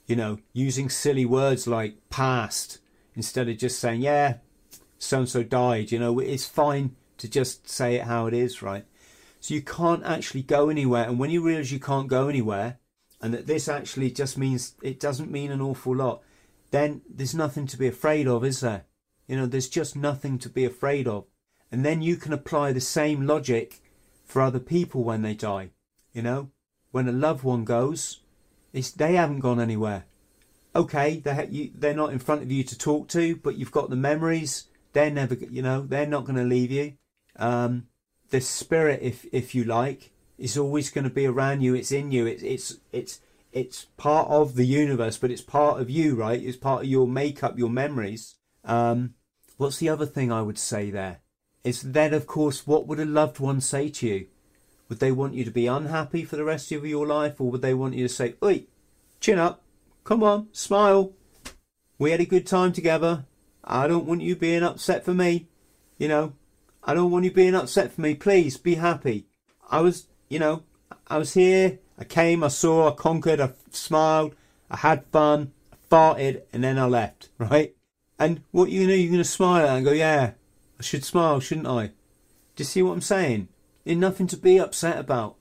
you 0.06 0.16
know, 0.16 0.38
using 0.52 0.88
silly 0.88 1.24
words 1.24 1.66
like 1.66 1.96
passed 2.10 2.78
instead 3.14 3.48
of 3.48 3.56
just 3.56 3.78
saying, 3.78 4.00
"Yeah, 4.00 4.38
so 5.04 5.18
and 5.18 5.28
so 5.28 5.42
died." 5.42 5.92
You 5.92 5.98
know, 5.98 6.18
it's 6.18 6.46
fine 6.46 6.96
to 7.18 7.28
just 7.28 7.68
say 7.68 7.96
it 7.96 8.04
how 8.04 8.26
it 8.26 8.34
is, 8.34 8.62
right? 8.62 8.84
So 9.40 9.54
you 9.54 9.62
can't 9.62 10.04
actually 10.04 10.42
go 10.42 10.68
anywhere. 10.68 11.04
And 11.08 11.18
when 11.18 11.30
you 11.30 11.42
realize 11.42 11.72
you 11.72 11.80
can't 11.80 12.08
go 12.08 12.28
anywhere, 12.28 12.78
and 13.20 13.32
that 13.34 13.46
this 13.46 13.68
actually 13.68 14.10
just 14.10 14.38
means 14.38 14.74
it 14.82 15.00
doesn't 15.00 15.30
mean 15.30 15.50
an 15.50 15.60
awful 15.60 15.96
lot, 15.96 16.22
then 16.70 17.02
there's 17.08 17.34
nothing 17.34 17.66
to 17.68 17.76
be 17.76 17.86
afraid 17.86 18.26
of, 18.26 18.44
is 18.44 18.60
there? 18.60 18.84
You 19.28 19.36
know, 19.36 19.46
there's 19.46 19.68
just 19.68 19.94
nothing 19.96 20.38
to 20.40 20.48
be 20.48 20.64
afraid 20.64 21.06
of. 21.06 21.26
And 21.70 21.84
then 21.84 22.02
you 22.02 22.16
can 22.16 22.32
apply 22.32 22.72
the 22.72 22.80
same 22.80 23.26
logic 23.26 23.80
for 24.24 24.42
other 24.42 24.58
people 24.58 25.04
when 25.04 25.22
they 25.22 25.34
die. 25.34 25.70
You 26.12 26.22
know, 26.22 26.50
when 26.90 27.08
a 27.08 27.12
loved 27.12 27.44
one 27.44 27.64
goes, 27.64 28.20
they 28.72 29.14
haven't 29.14 29.40
gone 29.40 29.60
anywhere. 29.60 30.04
Okay, 30.74 31.18
they 31.18 31.48
you, 31.50 31.70
they're 31.74 31.94
not 31.94 32.12
in 32.12 32.18
front 32.18 32.42
of 32.42 32.50
you 32.50 32.64
to 32.64 32.78
talk 32.78 33.08
to, 33.08 33.36
but 33.36 33.56
you've 33.56 33.70
got 33.70 33.90
the 33.90 33.96
memories. 33.96 34.64
They're 34.92 35.10
never, 35.10 35.34
you 35.34 35.62
know, 35.62 35.82
they're 35.82 36.06
not 36.06 36.24
going 36.24 36.36
to 36.36 36.44
leave 36.44 36.70
you. 36.70 36.94
Um, 37.36 37.88
the 38.30 38.40
spirit, 38.40 39.00
if 39.02 39.26
if 39.32 39.54
you 39.54 39.64
like, 39.64 40.10
is 40.38 40.58
always 40.58 40.90
going 40.90 41.04
to 41.04 41.10
be 41.10 41.26
around 41.26 41.62
you. 41.62 41.74
It's 41.74 41.92
in 41.92 42.12
you. 42.12 42.26
It's 42.26 42.42
it's 42.42 42.76
it's 42.92 43.20
it's 43.52 43.86
part 43.96 44.28
of 44.28 44.54
the 44.54 44.66
universe, 44.66 45.18
but 45.18 45.30
it's 45.30 45.42
part 45.42 45.80
of 45.80 45.90
you, 45.90 46.14
right? 46.14 46.42
It's 46.42 46.56
part 46.56 46.82
of 46.82 46.88
your 46.88 47.06
makeup, 47.06 47.58
your 47.58 47.70
memories. 47.70 48.36
Um, 48.64 49.14
what's 49.56 49.78
the 49.78 49.88
other 49.88 50.06
thing 50.06 50.32
I 50.32 50.42
would 50.42 50.58
say 50.58 50.90
there? 50.90 51.20
Is 51.62 51.82
then, 51.82 52.12
of 52.12 52.26
course, 52.26 52.66
what 52.66 52.86
would 52.86 52.98
a 52.98 53.04
loved 53.04 53.38
one 53.38 53.60
say 53.60 53.88
to 53.90 54.06
you? 54.06 54.26
Would 54.88 54.98
they 54.98 55.12
want 55.12 55.34
you 55.34 55.44
to 55.44 55.50
be 55.50 55.66
unhappy 55.66 56.24
for 56.24 56.36
the 56.36 56.44
rest 56.44 56.72
of 56.72 56.84
your 56.84 57.06
life, 57.06 57.40
or 57.40 57.50
would 57.50 57.62
they 57.62 57.74
want 57.74 57.94
you 57.94 58.08
to 58.08 58.12
say, 58.12 58.34
"Oi, 58.42 58.66
chin 59.20 59.38
up, 59.38 59.62
come 60.04 60.22
on, 60.22 60.48
smile. 60.52 61.12
We 61.98 62.10
had 62.10 62.20
a 62.20 62.26
good 62.26 62.46
time 62.46 62.72
together. 62.72 63.24
I 63.64 63.86
don't 63.86 64.06
want 64.06 64.22
you 64.22 64.36
being 64.36 64.62
upset 64.62 65.04
for 65.04 65.14
me. 65.14 65.48
You 65.98 66.08
know, 66.08 66.32
I 66.82 66.94
don't 66.94 67.10
want 67.10 67.24
you 67.24 67.30
being 67.30 67.54
upset 67.54 67.92
for 67.92 68.00
me. 68.00 68.14
Please 68.14 68.56
be 68.56 68.76
happy. 68.76 69.26
I 69.70 69.80
was, 69.80 70.06
you 70.28 70.38
know, 70.38 70.64
I 71.06 71.18
was 71.18 71.34
here. 71.34 71.78
I 71.98 72.04
came, 72.04 72.42
I 72.42 72.48
saw, 72.48 72.90
I 72.90 72.94
conquered, 72.94 73.40
I 73.40 73.52
smiled, 73.70 74.34
I 74.70 74.78
had 74.78 75.04
fun, 75.12 75.52
I 75.72 75.76
farted, 75.88 76.42
and 76.52 76.64
then 76.64 76.78
I 76.78 76.86
left, 76.86 77.28
right? 77.38 77.76
And 78.18 78.42
what 78.50 78.70
you 78.70 78.86
know, 78.86 78.94
you're 78.94 79.10
going 79.10 79.18
to 79.18 79.24
smile 79.24 79.68
and 79.68 79.84
go, 79.84 79.92
yeah, 79.92 80.32
I 80.78 80.82
should 80.82 81.04
smile, 81.04 81.38
shouldn't 81.38 81.68
I? 81.68 81.86
Do 81.86 81.92
you 82.58 82.64
see 82.64 82.82
what 82.82 82.92
I'm 82.92 83.00
saying? 83.00 83.48
There's 83.84 83.98
nothing 83.98 84.26
to 84.28 84.36
be 84.36 84.58
upset 84.58 84.98
about. 84.98 85.36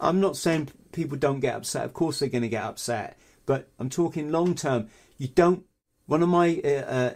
I'm 0.00 0.20
not 0.20 0.36
saying 0.36 0.70
people 0.92 1.18
don't 1.18 1.40
get 1.40 1.56
upset. 1.56 1.84
Of 1.84 1.94
course 1.94 2.18
they're 2.18 2.28
going 2.28 2.42
to 2.42 2.48
get 2.48 2.64
upset. 2.64 3.18
But 3.46 3.68
I'm 3.78 3.88
talking 3.90 4.30
long 4.30 4.54
term. 4.54 4.88
You 5.16 5.28
don't. 5.28 5.64
One 6.06 6.22
of 6.22 6.28
my 6.28 6.60
uh, 6.64 6.68
uh, 6.68 7.14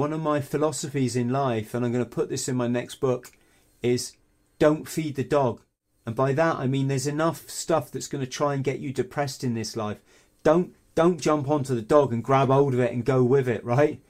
one 0.00 0.14
of 0.14 0.22
my 0.22 0.40
philosophies 0.40 1.14
in 1.14 1.28
life, 1.28 1.74
and 1.74 1.84
I'm 1.84 1.92
going 1.92 2.02
to 2.02 2.08
put 2.08 2.30
this 2.30 2.48
in 2.48 2.56
my 2.56 2.66
next 2.66 2.94
book, 3.00 3.32
is 3.82 4.16
don't 4.58 4.88
feed 4.88 5.14
the 5.14 5.22
dog. 5.22 5.60
And 6.06 6.16
by 6.16 6.32
that 6.32 6.56
I 6.56 6.66
mean 6.66 6.88
there's 6.88 7.06
enough 7.06 7.50
stuff 7.50 7.90
that's 7.90 8.06
going 8.06 8.24
to 8.24 8.30
try 8.30 8.54
and 8.54 8.64
get 8.64 8.78
you 8.78 8.94
depressed 8.94 9.44
in 9.44 9.52
this 9.52 9.76
life. 9.76 9.98
Don't 10.42 10.74
don't 10.94 11.20
jump 11.20 11.50
onto 11.50 11.74
the 11.74 11.82
dog 11.82 12.14
and 12.14 12.24
grab 12.24 12.48
hold 12.48 12.72
of 12.72 12.80
it 12.80 12.92
and 12.92 13.04
go 13.04 13.22
with 13.22 13.46
it, 13.46 13.62
right? 13.62 14.00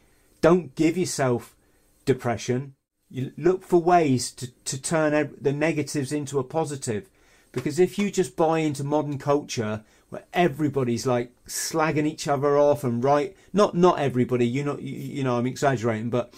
Don't 0.40 0.76
give 0.76 0.96
yourself 0.96 1.56
depression. 2.04 2.74
You 3.10 3.32
look 3.36 3.64
for 3.64 3.82
ways 3.82 4.30
to, 4.34 4.46
to 4.46 4.80
turn 4.80 5.34
the 5.40 5.52
negatives 5.52 6.12
into 6.12 6.38
a 6.38 6.44
positive. 6.44 7.10
Because 7.50 7.80
if 7.80 7.98
you 7.98 8.12
just 8.12 8.36
buy 8.36 8.60
into 8.60 8.84
modern 8.84 9.18
culture 9.18 9.82
where 10.10 10.24
everybody's 10.32 11.06
like 11.06 11.32
slagging 11.46 12.06
each 12.06 12.28
other 12.28 12.58
off 12.58 12.84
and 12.84 13.02
right, 13.02 13.36
not 13.52 13.74
not 13.74 13.98
everybody, 13.98 14.46
you 14.46 14.62
know, 14.62 14.78
you, 14.78 14.94
you 14.94 15.24
know, 15.24 15.38
I'm 15.38 15.46
exaggerating, 15.46 16.10
but 16.10 16.34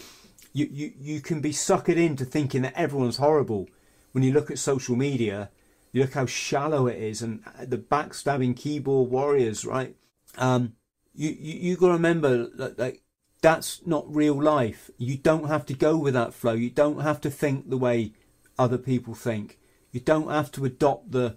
you, 0.53 0.69
you 0.71 0.93
you 0.99 1.21
can 1.21 1.41
be 1.41 1.51
suckered 1.51 1.97
into 1.97 2.25
thinking 2.25 2.63
that 2.63 2.75
everyone's 2.75 3.17
horrible 3.17 3.69
when 4.13 4.23
you 4.23 4.33
look 4.33 4.51
at 4.51 4.59
social 4.59 4.95
media, 4.95 5.51
you 5.91 6.03
look 6.03 6.15
how 6.15 6.27
shallow 6.27 6.87
it 6.87 7.03
is 7.03 7.21
and 7.23 7.43
the 7.61 7.79
backstabbing 7.79 8.57
keyboard 8.57 9.11
warriors, 9.11 9.65
right? 9.65 9.97
Um, 10.39 10.75
you, 11.15 11.31
you, 11.31 11.59
you 11.71 11.77
got 11.77 11.89
to 11.89 11.93
remember 11.95 12.49
that, 12.57 12.79
like, 12.79 13.03
that's 13.41 13.85
not 13.85 14.15
real 14.15 14.41
life. 14.41 14.91
You 14.99 15.17
don't 15.17 15.49
have 15.49 15.67
to 15.67 15.75
go 15.75 15.97
with 15.97 16.15
that 16.15 16.33
flow. 16.33 16.53
You 16.53 16.71
don't 16.71 17.01
have 17.01 17.21
to 17.23 17.31
think 17.31 17.69
the 17.69 17.77
way 17.77 18.13
other 18.59 18.79
people 18.79 19.15
think. 19.15 19.59
You 19.91 20.01
don't 20.01 20.31
have 20.31 20.53
to 20.53 20.65
adopt 20.65 21.13
the, 21.13 21.37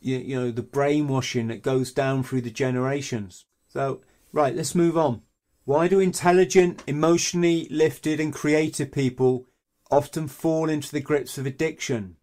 you, 0.00 0.18
you 0.18 0.36
know, 0.36 0.50
the 0.50 0.62
brainwashing 0.62 1.48
that 1.48 1.62
goes 1.62 1.92
down 1.92 2.22
through 2.22 2.42
the 2.42 2.50
generations. 2.50 3.44
So, 3.68 4.00
right, 4.32 4.54
let's 4.54 4.74
move 4.74 4.96
on. 4.96 5.22
Why 5.64 5.88
do 5.88 6.00
intelligent, 6.00 6.82
emotionally 6.86 7.68
lifted 7.70 8.20
and 8.20 8.32
creative 8.32 8.90
people 8.90 9.46
often 9.90 10.28
fall 10.28 10.68
into 10.68 10.90
the 10.90 11.00
grips 11.00 11.36
of 11.36 11.46
addiction? 11.46 12.16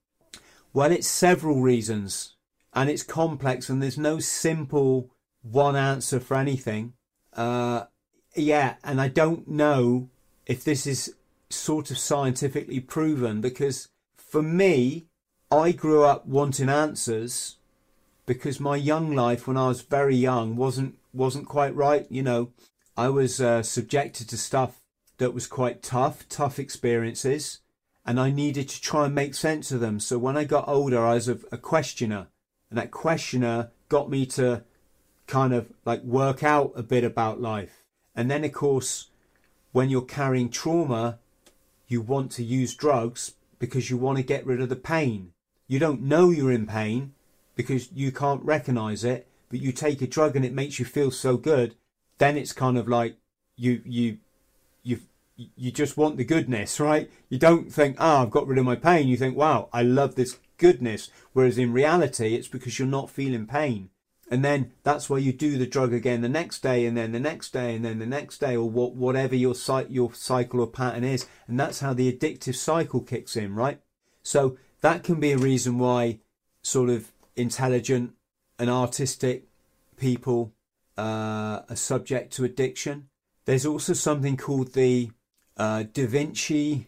Well, 0.74 0.92
it's 0.92 1.08
several 1.08 1.62
reasons 1.62 2.36
and 2.74 2.90
it's 2.90 3.04
complex 3.04 3.70
and 3.70 3.82
there's 3.82 3.98
no 3.98 4.20
simple 4.20 5.12
one 5.42 5.76
answer 5.76 6.20
for 6.20 6.38
anything. 6.38 6.94
Uh, 7.34 7.86
yeah, 8.36 8.76
and 8.84 9.00
I 9.00 9.08
don't 9.08 9.48
know 9.48 10.10
if 10.46 10.64
this 10.64 10.86
is 10.86 11.16
sort 11.50 11.92
of 11.92 11.98
scientifically 11.98 12.80
proven 12.80 13.42
because 13.42 13.88
for 14.18 14.42
me, 14.42 15.06
I 15.52 15.72
grew 15.72 16.04
up 16.04 16.26
wanting 16.26 16.70
answers 16.70 17.58
because 18.26 18.60
my 18.60 18.76
young 18.76 19.16
life 19.16 19.48
when 19.48 19.58
I 19.58 19.68
was 19.68 19.82
very 19.82 20.16
young 20.16 20.56
wasn't 20.56 20.98
wasn't 21.14 21.48
quite 21.48 21.76
right. 21.76 22.06
You 22.10 22.24
know, 22.24 22.52
I 22.98 23.10
was 23.10 23.40
uh, 23.40 23.64
subjected 23.64 24.28
to 24.30 24.38
stuff 24.38 24.82
that 25.18 25.34
was 25.34 25.48
quite 25.48 25.82
tough, 25.82 26.28
tough 26.28 26.60
experiences, 26.60 27.60
and 28.06 28.20
I 28.20 28.32
needed 28.32 28.68
to 28.70 28.82
try 28.82 29.06
and 29.06 29.16
make 29.16 29.34
sense 29.34 29.72
of 29.72 29.80
them. 29.80 30.00
So 30.00 30.18
when 30.18 30.38
I 30.38 30.44
got 30.44 30.68
older, 30.68 31.06
I 31.06 31.14
was 31.16 31.30
a, 31.30 31.40
a 31.52 31.58
questioner, 31.58 32.28
and 32.70 32.78
that 32.78 32.92
questioner 32.92 33.72
got 33.90 34.10
me 34.10 34.26
to 34.28 34.64
kind 35.28 35.54
of 35.54 35.72
like 35.86 36.04
work 36.04 36.44
out 36.44 36.74
a 36.76 36.84
bit 36.84 37.04
about 37.04 37.42
life. 37.42 37.84
And 38.16 38.30
then, 38.30 38.44
of 38.44 38.54
course, 38.54 39.08
when 39.72 39.90
you're 39.90 40.02
carrying 40.02 40.50
trauma, 40.50 41.20
you 41.88 42.02
want 42.02 42.32
to 42.32 42.44
use 42.44 42.76
drugs 42.76 43.34
because 43.60 43.90
you 43.90 43.98
want 43.98 44.18
to 44.18 44.24
get 44.24 44.46
rid 44.46 44.62
of 44.62 44.70
the 44.70 44.76
pain. 44.76 45.32
You 45.68 45.80
don't 45.80 46.02
know 46.02 46.30
you're 46.30 46.52
in 46.52 46.68
pain 46.68 47.14
because 47.56 47.92
you 47.92 48.12
can't 48.12 48.44
recognize 48.44 49.04
it, 49.04 49.28
but 49.50 49.62
you 49.62 49.72
take 49.72 50.02
a 50.02 50.08
drug 50.08 50.36
and 50.36 50.46
it 50.46 50.54
makes 50.54 50.80
you 50.80 50.86
feel 50.86 51.12
so 51.12 51.38
good. 51.38 51.76
Then 52.18 52.38
it's 52.38 52.54
kind 52.54 52.78
of 52.78 52.88
like 52.88 53.18
you 53.56 53.82
you 53.86 54.18
you've 54.84 55.06
you 55.38 55.72
just 55.72 55.98
want 55.98 56.18
the 56.18 56.24
goodness, 56.24 56.80
right? 56.80 57.12
You 57.30 57.38
don't 57.38 57.72
think, 57.72 57.98
ah, 58.00 58.20
oh, 58.20 58.24
I've 58.24 58.32
got 58.32 58.48
rid 58.48 58.58
of 58.58 58.64
my 58.66 58.76
pain. 58.76 59.08
You 59.08 59.18
think, 59.18 59.36
wow, 59.36 59.68
I 59.74 59.82
love 59.84 60.16
this 60.16 60.38
goodness. 60.58 61.10
Whereas 61.34 61.58
in 61.58 61.74
reality, 61.74 62.36
it's 62.36 62.48
because 62.48 62.80
you're 62.80 62.88
not 62.88 63.10
feeling 63.10 63.46
pain. 63.46 63.90
And 64.32 64.44
then 64.44 64.72
that's 64.84 65.10
why 65.10 65.18
you 65.18 65.34
do 65.34 65.58
the 65.58 65.68
drug 65.68 65.94
again 65.94 66.22
the 66.22 66.30
next 66.30 66.64
day, 66.64 66.86
and 66.86 66.98
then 66.98 67.12
the 67.12 67.20
next 67.20 67.54
day, 67.54 67.76
and 67.76 67.86
then 67.86 68.00
the 68.00 68.08
next 68.08 68.40
day, 68.40 68.56
or 68.56 68.68
what, 68.70 68.96
whatever 68.96 69.36
your 69.36 69.54
your 69.90 70.14
cycle 70.14 70.62
or 70.62 70.68
pattern 70.68 71.04
is. 71.04 71.28
And 71.48 71.60
that's 71.60 71.82
how 71.82 71.94
the 71.94 72.12
addictive 72.12 72.56
cycle 72.56 73.02
kicks 73.02 73.36
in, 73.36 73.54
right? 73.54 73.82
So 74.24 74.58
that 74.82 75.04
can 75.04 75.20
be 75.20 75.32
a 75.32 75.38
reason 75.38 75.78
why 75.78 76.20
sort 76.64 76.90
of 76.90 77.12
intelligent 77.36 78.14
and 78.58 78.70
artistic 78.70 79.48
people 79.98 80.54
uh, 80.98 81.62
are 81.70 81.76
subject 81.76 82.34
to 82.34 82.44
addiction. 82.44 83.10
There's 83.46 83.66
also 83.66 83.94
something 83.94 84.38
called 84.38 84.74
the 84.74 85.12
uh, 85.58 85.84
Da 85.92 86.06
Vinci 86.06 86.88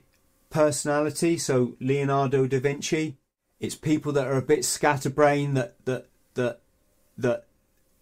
personality. 0.49 1.37
So 1.37 1.75
Leonardo 1.79 2.47
da 2.47 2.59
Vinci, 2.59 3.17
it's 3.59 3.75
people 3.75 4.11
that 4.13 4.27
are 4.27 4.37
a 4.37 4.41
bit 4.41 4.65
scatterbrained 4.65 5.57
that 5.57 5.75
that 5.85 6.07
that 6.35 6.61
that 7.17 7.45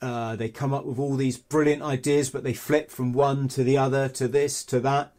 uh, 0.01 0.35
they 0.35 0.49
come 0.49 0.73
up 0.73 0.85
with 0.85 0.99
all 0.99 1.15
these 1.15 1.37
brilliant 1.37 1.81
ideas, 1.81 2.29
but 2.29 2.43
they 2.43 2.53
flip 2.53 2.91
from 2.91 3.13
one 3.13 3.47
to 3.47 3.63
the 3.63 3.77
other, 3.77 4.09
to 4.09 4.27
this, 4.27 4.63
to 4.65 4.79
that. 4.81 5.13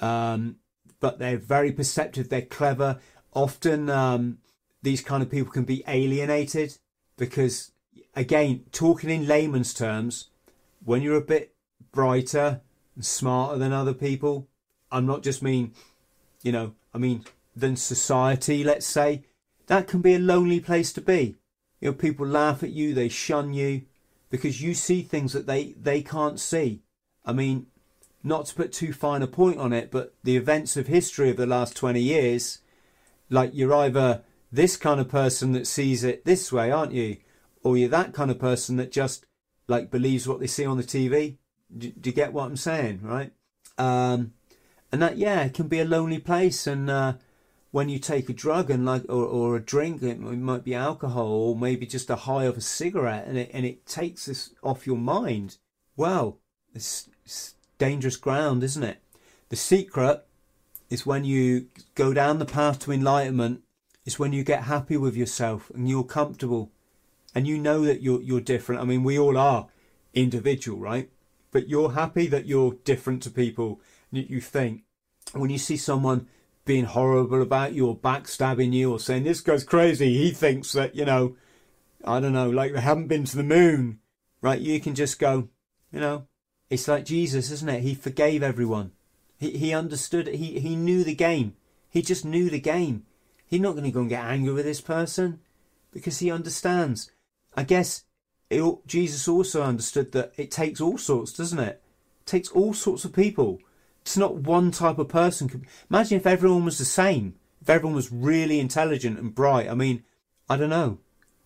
Um, 0.00 0.56
but 1.00 1.18
they're 1.18 1.36
very 1.36 1.70
perceptive. 1.70 2.28
They're 2.28 2.42
clever. 2.42 2.98
Often, 3.34 3.90
um, 3.90 4.38
these 4.86 5.00
kind 5.00 5.20
of 5.20 5.28
people 5.28 5.52
can 5.52 5.64
be 5.64 5.82
alienated 5.88 6.78
because, 7.16 7.72
again, 8.14 8.64
talking 8.70 9.10
in 9.10 9.26
layman's 9.26 9.74
terms, 9.74 10.28
when 10.84 11.02
you're 11.02 11.16
a 11.16 11.20
bit 11.20 11.52
brighter 11.90 12.60
and 12.94 13.04
smarter 13.04 13.58
than 13.58 13.72
other 13.72 13.92
people, 13.92 14.46
I'm 14.92 15.04
not 15.04 15.24
just 15.24 15.42
mean, 15.42 15.72
you 16.44 16.52
know, 16.52 16.74
I 16.94 16.98
mean 16.98 17.24
than 17.56 17.74
society, 17.74 18.62
let's 18.62 18.86
say, 18.86 19.24
that 19.66 19.88
can 19.88 20.02
be 20.02 20.14
a 20.14 20.20
lonely 20.20 20.60
place 20.60 20.92
to 20.92 21.00
be. 21.00 21.34
You 21.80 21.88
know, 21.88 21.92
people 21.92 22.24
laugh 22.24 22.62
at 22.62 22.70
you, 22.70 22.94
they 22.94 23.08
shun 23.08 23.52
you 23.54 23.82
because 24.30 24.62
you 24.62 24.72
see 24.72 25.02
things 25.02 25.32
that 25.32 25.48
they, 25.48 25.72
they 25.72 26.00
can't 26.00 26.38
see. 26.38 26.82
I 27.24 27.32
mean, 27.32 27.66
not 28.22 28.46
to 28.46 28.54
put 28.54 28.72
too 28.72 28.92
fine 28.92 29.22
a 29.22 29.26
point 29.26 29.58
on 29.58 29.72
it, 29.72 29.90
but 29.90 30.14
the 30.22 30.36
events 30.36 30.76
of 30.76 30.86
history 30.86 31.30
of 31.30 31.36
the 31.36 31.44
last 31.44 31.74
20 31.76 32.00
years, 32.00 32.60
like 33.28 33.50
you're 33.52 33.74
either 33.74 34.22
this 34.52 34.76
kind 34.76 35.00
of 35.00 35.08
person 35.08 35.52
that 35.52 35.66
sees 35.66 36.04
it 36.04 36.24
this 36.24 36.52
way, 36.52 36.70
aren't 36.70 36.92
you? 36.92 37.18
Or 37.62 37.76
you're 37.76 37.88
that 37.88 38.14
kind 38.14 38.30
of 38.30 38.38
person 38.38 38.76
that 38.76 38.92
just 38.92 39.26
like 39.68 39.90
believes 39.90 40.28
what 40.28 40.40
they 40.40 40.46
see 40.46 40.64
on 40.64 40.76
the 40.76 40.84
TV. 40.84 41.36
Do, 41.76 41.90
do 41.90 42.10
you 42.10 42.14
get 42.14 42.32
what 42.32 42.44
I'm 42.44 42.56
saying, 42.56 43.00
right? 43.02 43.32
Um, 43.76 44.32
and 44.92 45.02
that 45.02 45.16
yeah, 45.16 45.42
it 45.44 45.54
can 45.54 45.68
be 45.68 45.80
a 45.80 45.84
lonely 45.84 46.18
place, 46.18 46.66
and 46.66 46.88
uh, 46.88 47.14
when 47.76 47.90
you 47.90 47.98
take 47.98 48.30
a 48.30 48.32
drug 48.32 48.70
and 48.70 48.86
like 48.86 49.02
or, 49.06 49.26
or 49.26 49.54
a 49.54 49.60
drink 49.60 50.02
it 50.02 50.18
might 50.18 50.64
be 50.64 50.74
alcohol 50.74 51.26
or 51.26 51.54
maybe 51.54 51.84
just 51.84 52.08
a 52.08 52.16
high 52.16 52.44
of 52.44 52.56
a 52.56 52.60
cigarette 52.62 53.26
and 53.26 53.36
it 53.36 53.50
and 53.52 53.66
it 53.66 53.84
takes 53.84 54.24
this 54.24 54.54
off 54.62 54.86
your 54.86 54.96
mind 54.96 55.58
well 55.94 56.38
it's, 56.74 57.10
it's 57.22 57.54
dangerous 57.76 58.16
ground 58.16 58.62
isn't 58.62 58.82
it 58.82 59.02
the 59.50 59.56
secret 59.56 60.26
is 60.88 61.04
when 61.04 61.22
you 61.26 61.66
go 61.94 62.14
down 62.14 62.38
the 62.38 62.46
path 62.46 62.78
to 62.78 62.92
enlightenment 62.92 63.62
it's 64.06 64.18
when 64.18 64.32
you 64.32 64.42
get 64.42 64.62
happy 64.62 64.96
with 64.96 65.14
yourself 65.14 65.70
and 65.74 65.88
you're 65.88 66.04
comfortable 66.04 66.70
and 67.34 67.46
you 67.46 67.58
know 67.58 67.84
that 67.84 68.00
you're 68.00 68.22
you're 68.22 68.40
different 68.40 68.80
i 68.80 68.84
mean 68.84 69.04
we 69.04 69.18
all 69.18 69.36
are 69.36 69.68
individual 70.14 70.78
right 70.78 71.10
but 71.50 71.68
you're 71.68 71.92
happy 71.92 72.26
that 72.26 72.46
you're 72.46 72.78
different 72.84 73.22
to 73.22 73.30
people 73.30 73.80
that 74.12 74.30
you 74.30 74.40
think 74.40 74.84
when 75.32 75.50
you 75.50 75.58
see 75.58 75.76
someone 75.76 76.26
being 76.64 76.84
horrible 76.84 77.40
about 77.40 77.72
you 77.72 77.86
or 77.86 77.96
backstabbing 77.96 78.72
you 78.72 78.92
or 78.92 78.98
saying 78.98 79.24
this 79.24 79.40
guy's 79.40 79.64
crazy, 79.64 80.18
he 80.18 80.32
thinks 80.32 80.72
that, 80.72 80.94
you 80.94 81.04
know, 81.04 81.36
I 82.04 82.20
don't 82.20 82.32
know, 82.32 82.50
like 82.50 82.72
they 82.72 82.80
haven't 82.80 83.08
been 83.08 83.24
to 83.24 83.36
the 83.36 83.42
moon, 83.42 84.00
right? 84.42 84.60
You 84.60 84.80
can 84.80 84.94
just 84.94 85.18
go, 85.18 85.48
you 85.92 86.00
know, 86.00 86.26
it's 86.68 86.88
like 86.88 87.04
Jesus, 87.04 87.50
isn't 87.50 87.68
it? 87.68 87.82
He 87.82 87.94
forgave 87.94 88.42
everyone. 88.42 88.92
He, 89.38 89.52
he 89.52 89.72
understood, 89.72 90.26
he, 90.26 90.58
he 90.58 90.76
knew 90.76 91.04
the 91.04 91.14
game. 91.14 91.54
He 91.88 92.02
just 92.02 92.24
knew 92.24 92.50
the 92.50 92.60
game. 92.60 93.04
He's 93.46 93.60
not 93.60 93.72
going 93.72 93.84
to 93.84 93.90
go 93.90 94.00
and 94.00 94.08
get 94.08 94.24
angry 94.24 94.52
with 94.52 94.64
this 94.64 94.80
person 94.80 95.40
because 95.92 96.18
he 96.18 96.30
understands. 96.30 97.10
I 97.56 97.62
guess 97.62 98.04
it, 98.50 98.62
Jesus 98.86 99.28
also 99.28 99.62
understood 99.62 100.12
that 100.12 100.32
it 100.36 100.50
takes 100.50 100.80
all 100.80 100.98
sorts, 100.98 101.32
doesn't 101.32 101.58
it? 101.58 101.82
it 102.20 102.26
takes 102.26 102.48
all 102.50 102.74
sorts 102.74 103.04
of 103.04 103.12
people 103.12 103.60
it's 104.06 104.16
not 104.16 104.36
one 104.36 104.70
type 104.70 104.98
of 104.98 105.08
person. 105.08 105.66
Imagine 105.90 106.18
if 106.18 106.28
everyone 106.28 106.64
was 106.64 106.78
the 106.78 106.84
same. 106.84 107.34
If 107.60 107.68
everyone 107.68 107.96
was 107.96 108.12
really 108.12 108.60
intelligent 108.60 109.18
and 109.18 109.34
bright. 109.34 109.68
I 109.68 109.74
mean, 109.74 110.04
I 110.48 110.56
don't 110.56 110.70
know. 110.70 110.98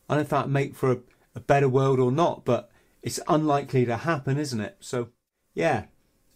I 0.06 0.14
don't 0.14 0.18
know 0.18 0.22
if 0.24 0.28
that'd 0.28 0.52
make 0.52 0.74
for 0.76 0.92
a, 0.92 0.98
a 1.34 1.40
better 1.40 1.70
world 1.70 1.98
or 1.98 2.12
not, 2.12 2.44
but 2.44 2.70
it's 3.00 3.18
unlikely 3.26 3.86
to 3.86 3.96
happen, 3.96 4.36
isn't 4.36 4.60
it? 4.60 4.76
So, 4.80 5.08
yeah, 5.54 5.84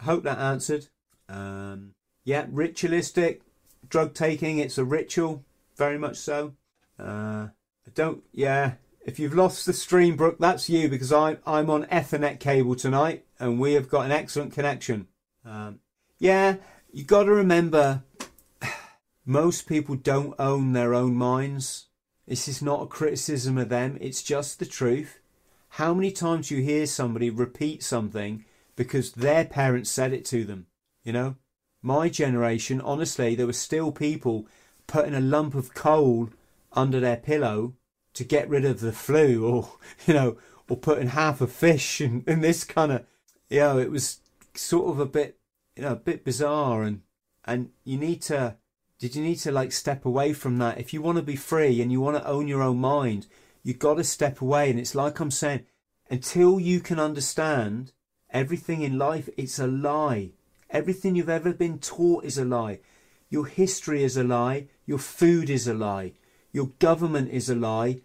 I 0.00 0.04
hope 0.04 0.24
that 0.24 0.38
answered. 0.38 0.86
Um, 1.28 1.92
yeah, 2.24 2.46
ritualistic, 2.48 3.42
drug 3.86 4.14
taking, 4.14 4.58
it's 4.58 4.78
a 4.78 4.84
ritual, 4.86 5.44
very 5.76 5.98
much 5.98 6.16
so. 6.16 6.54
Uh, 6.98 7.48
I 7.86 7.90
don't, 7.94 8.22
yeah, 8.32 8.74
if 9.04 9.18
you've 9.18 9.34
lost 9.34 9.66
the 9.66 9.72
stream, 9.72 10.16
Brooke, 10.16 10.38
that's 10.38 10.70
you 10.70 10.88
because 10.88 11.12
I'm, 11.12 11.38
I'm 11.46 11.68
on 11.70 11.84
Ethernet 11.86 12.40
cable 12.40 12.74
tonight 12.74 13.24
and 13.38 13.60
we 13.60 13.74
have 13.74 13.88
got 13.88 14.06
an 14.06 14.12
excellent 14.12 14.52
connection. 14.52 15.08
Um, 15.44 15.80
yeah, 16.18 16.56
you 16.92 17.04
got 17.04 17.24
to 17.24 17.32
remember, 17.32 18.02
most 19.26 19.66
people 19.66 19.96
don't 19.96 20.34
own 20.38 20.72
their 20.72 20.94
own 20.94 21.14
minds. 21.14 21.86
This 22.26 22.48
is 22.48 22.62
not 22.62 22.82
a 22.82 22.86
criticism 22.86 23.58
of 23.58 23.68
them, 23.68 23.98
it's 24.00 24.22
just 24.22 24.58
the 24.58 24.66
truth. 24.66 25.20
How 25.70 25.92
many 25.92 26.10
times 26.10 26.50
you 26.50 26.62
hear 26.62 26.86
somebody 26.86 27.30
repeat 27.30 27.82
something 27.82 28.44
because 28.76 29.12
their 29.12 29.44
parents 29.44 29.90
said 29.90 30.12
it 30.12 30.24
to 30.26 30.44
them? 30.44 30.66
You 31.02 31.12
know, 31.12 31.36
my 31.82 32.08
generation, 32.08 32.80
honestly, 32.80 33.34
there 33.34 33.46
were 33.46 33.52
still 33.52 33.92
people 33.92 34.46
putting 34.86 35.14
a 35.14 35.20
lump 35.20 35.54
of 35.54 35.74
coal 35.74 36.30
under 36.72 37.00
their 37.00 37.16
pillow 37.16 37.74
to 38.14 38.24
get 38.24 38.48
rid 38.48 38.64
of 38.64 38.80
the 38.80 38.92
flu, 38.92 39.44
or 39.44 39.72
you 40.06 40.14
know, 40.14 40.36
or 40.68 40.76
putting 40.76 41.08
half 41.08 41.40
a 41.40 41.46
fish 41.46 42.00
and 42.00 42.24
this 42.24 42.64
kind 42.64 42.92
of, 42.92 43.04
you 43.48 43.60
know, 43.60 43.78
it 43.78 43.90
was 43.90 44.20
sort 44.54 44.88
of 44.88 45.00
a 45.00 45.06
bit 45.06 45.38
you 45.76 45.82
know 45.82 45.92
a 45.92 45.96
bit 45.96 46.24
bizarre 46.24 46.82
and 46.82 47.02
and 47.44 47.70
you 47.84 47.98
need 47.98 48.22
to 48.22 48.56
did 48.98 49.16
you 49.16 49.22
need 49.22 49.36
to 49.36 49.50
like 49.50 49.72
step 49.72 50.04
away 50.04 50.32
from 50.32 50.58
that? 50.58 50.78
If 50.78 50.94
you 50.94 51.02
want 51.02 51.16
to 51.16 51.22
be 51.22 51.36
free 51.36 51.82
and 51.82 51.90
you 51.90 52.00
want 52.00 52.16
to 52.16 52.26
own 52.26 52.48
your 52.48 52.62
own 52.62 52.78
mind 52.78 53.26
you 53.62 53.74
got 53.74 53.94
to 53.94 54.04
step 54.04 54.40
away. 54.40 54.70
And 54.70 54.78
it's 54.78 54.94
like 54.94 55.20
i'm 55.20 55.30
saying 55.30 55.66
until 56.08 56.60
you 56.60 56.80
can 56.80 57.00
understand 57.00 57.92
everything 58.30 58.82
in 58.82 58.98
life 58.98 59.28
it's 59.36 59.58
a 59.58 59.66
lie. 59.66 60.30
Everything 60.70 61.14
you've 61.16 61.28
ever 61.28 61.52
been 61.52 61.78
taught 61.78 62.24
is 62.24 62.38
a 62.38 62.44
lie. 62.44 62.80
Your 63.28 63.46
history 63.46 64.02
is 64.04 64.16
a 64.16 64.24
lie 64.24 64.68
your 64.86 64.98
food 64.98 65.50
is 65.50 65.66
a 65.66 65.74
lie 65.74 66.12
your 66.52 66.68
government 66.78 67.30
is 67.30 67.48
a 67.48 67.54
lie 67.54 68.00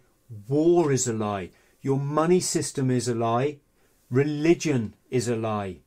war 0.48 0.92
is 0.92 1.06
a 1.06 1.12
lie 1.12 1.50
your 1.82 1.98
money 1.98 2.40
system 2.40 2.90
is 2.90 3.08
a 3.08 3.14
lie 3.14 3.58
religion 4.10 4.94
is 5.10 5.28
a 5.28 5.36
lie 5.36 5.78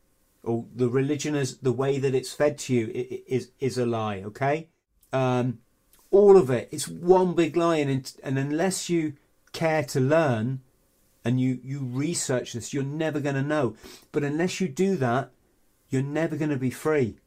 or 0.44 0.66
the 0.76 0.90
religion 0.90 1.36
is 1.36 1.58
the 1.58 1.72
way 1.72 1.98
that 1.98 2.14
it's 2.14 2.34
fed 2.34 2.58
to 2.58 2.74
you 2.74 2.92
is 3.28 3.52
is 3.60 3.78
a 3.78 3.86
lie. 3.86 4.22
Okay, 4.24 4.68
um, 5.12 5.60
all 6.12 6.38
of 6.38 6.50
it. 6.50 6.70
It's 6.72 6.88
one 6.88 7.34
big 7.34 7.56
lie, 7.56 7.78
and 7.78 8.12
and 8.24 8.38
unless 8.38 8.90
you 8.90 9.14
care 9.54 9.84
to 9.84 10.00
learn 10.00 10.62
and 11.24 11.40
you 11.40 11.60
you 11.64 11.80
research 11.80 12.54
this, 12.54 12.74
you're 12.74 12.84
never 12.84 13.20
going 13.20 13.36
to 13.36 13.42
know. 13.42 13.76
But 14.12 14.24
unless 14.24 14.60
you 14.60 14.68
do 14.68 14.98
that, 14.98 15.32
you're 15.90 16.02
never 16.02 16.36
going 16.36 16.52
to 16.52 16.58
be 16.58 16.72
free. 16.72 17.18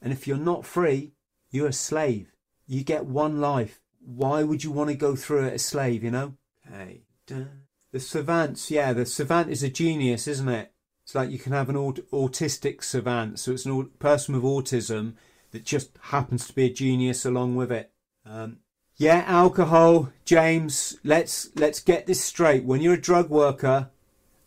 And 0.00 0.12
if 0.12 0.26
you're 0.26 0.36
not 0.36 0.66
free, 0.66 1.12
you're 1.50 1.68
a 1.68 1.72
slave. 1.72 2.31
You 2.72 2.84
get 2.84 3.04
one 3.04 3.38
life. 3.38 3.82
Why 4.02 4.42
would 4.42 4.64
you 4.64 4.70
want 4.70 4.88
to 4.88 4.96
go 4.96 5.14
through 5.14 5.44
it 5.44 5.52
as 5.52 5.62
slave? 5.62 6.02
You 6.02 6.10
know. 6.10 6.34
Hey, 6.66 7.02
the 7.26 8.00
savants. 8.00 8.70
Yeah, 8.70 8.94
the 8.94 9.04
savant 9.04 9.50
is 9.50 9.62
a 9.62 9.68
genius, 9.68 10.26
isn't 10.26 10.48
it? 10.48 10.72
It's 11.04 11.14
like 11.14 11.30
you 11.30 11.38
can 11.38 11.52
have 11.52 11.68
an 11.68 11.76
aut- 11.76 12.10
autistic 12.10 12.82
savant, 12.82 13.38
so 13.38 13.52
it's 13.52 13.66
a 13.66 13.84
person 13.98 14.34
with 14.34 14.42
autism 14.44 15.16
that 15.50 15.66
just 15.66 15.90
happens 16.04 16.46
to 16.46 16.54
be 16.54 16.64
a 16.64 16.72
genius 16.72 17.26
along 17.26 17.56
with 17.56 17.70
it. 17.70 17.92
Um, 18.24 18.60
yeah, 18.96 19.24
alcohol, 19.26 20.10
James. 20.24 20.98
Let's 21.04 21.50
let's 21.54 21.80
get 21.80 22.06
this 22.06 22.24
straight. 22.24 22.64
When 22.64 22.80
you're 22.80 22.94
a 22.94 23.00
drug 23.00 23.28
worker, 23.28 23.90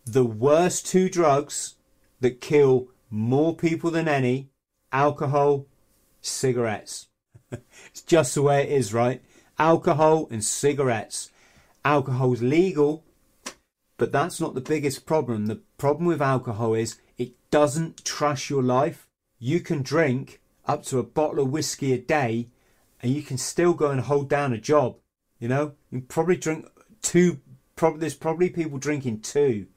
the 0.03 0.25
worst 0.25 0.87
two 0.87 1.09
drugs 1.09 1.75
that 2.21 2.41
kill 2.41 2.87
more 3.11 3.55
people 3.55 3.91
than 3.91 4.07
any: 4.07 4.49
alcohol, 4.91 5.67
cigarettes. 6.21 7.09
it's 7.87 8.01
just 8.01 8.35
the 8.35 8.41
way 8.41 8.63
it 8.63 8.71
is, 8.71 8.93
right? 8.93 9.21
Alcohol 9.57 10.27
and 10.31 10.43
cigarettes. 10.43 11.31
Alcohol's 11.83 12.41
legal 12.41 13.05
but 13.97 14.11
that's 14.11 14.41
not 14.41 14.55
the 14.55 14.61
biggest 14.61 15.05
problem. 15.05 15.45
The 15.45 15.61
problem 15.77 16.05
with 16.05 16.21
alcohol 16.21 16.73
is 16.73 16.99
it 17.17 17.33
doesn't 17.49 18.03
trash 18.03 18.49
your 18.49 18.63
life. 18.63 19.07
You 19.39 19.59
can 19.59 19.81
drink 19.81 20.41
up 20.65 20.83
to 20.85 20.99
a 20.99 21.03
bottle 21.03 21.43
of 21.43 21.51
whiskey 21.51 21.93
a 21.93 21.97
day 21.97 22.49
and 23.01 23.13
you 23.13 23.21
can 23.21 23.37
still 23.37 23.73
go 23.73 23.91
and 23.91 24.01
hold 24.01 24.29
down 24.29 24.53
a 24.53 24.57
job. 24.57 24.97
You 25.39 25.47
know, 25.47 25.73
you 25.91 26.01
probably 26.01 26.37
drink 26.37 26.67
two, 27.01 27.39
probably, 27.75 27.99
there's 28.01 28.15
probably 28.15 28.49
people 28.49 28.77
drinking 28.77 29.21
two. 29.21 29.67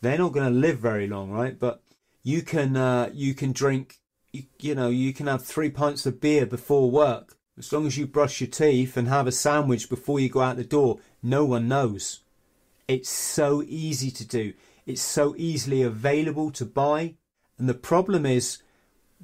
They're 0.00 0.18
not 0.18 0.32
going 0.32 0.52
to 0.52 0.58
live 0.58 0.78
very 0.78 1.06
long, 1.06 1.30
right? 1.30 1.58
But 1.58 1.82
you 2.22 2.42
can, 2.42 2.76
uh, 2.76 3.10
you 3.12 3.34
can 3.34 3.52
drink, 3.52 3.99
you, 4.32 4.44
you 4.58 4.74
know, 4.74 4.88
you 4.88 5.12
can 5.12 5.26
have 5.26 5.44
three 5.44 5.70
pints 5.70 6.06
of 6.06 6.20
beer 6.20 6.46
before 6.46 6.90
work. 6.90 7.36
As 7.58 7.72
long 7.72 7.86
as 7.86 7.98
you 7.98 8.06
brush 8.06 8.40
your 8.40 8.48
teeth 8.48 8.96
and 8.96 9.08
have 9.08 9.26
a 9.26 9.32
sandwich 9.32 9.90
before 9.90 10.18
you 10.18 10.28
go 10.28 10.40
out 10.40 10.56
the 10.56 10.64
door, 10.64 10.98
no 11.22 11.44
one 11.44 11.68
knows. 11.68 12.20
It's 12.88 13.10
so 13.10 13.62
easy 13.66 14.10
to 14.10 14.26
do. 14.26 14.54
It's 14.86 15.02
so 15.02 15.34
easily 15.36 15.82
available 15.82 16.50
to 16.52 16.64
buy. 16.64 17.16
And 17.58 17.68
the 17.68 17.74
problem 17.74 18.24
is 18.24 18.62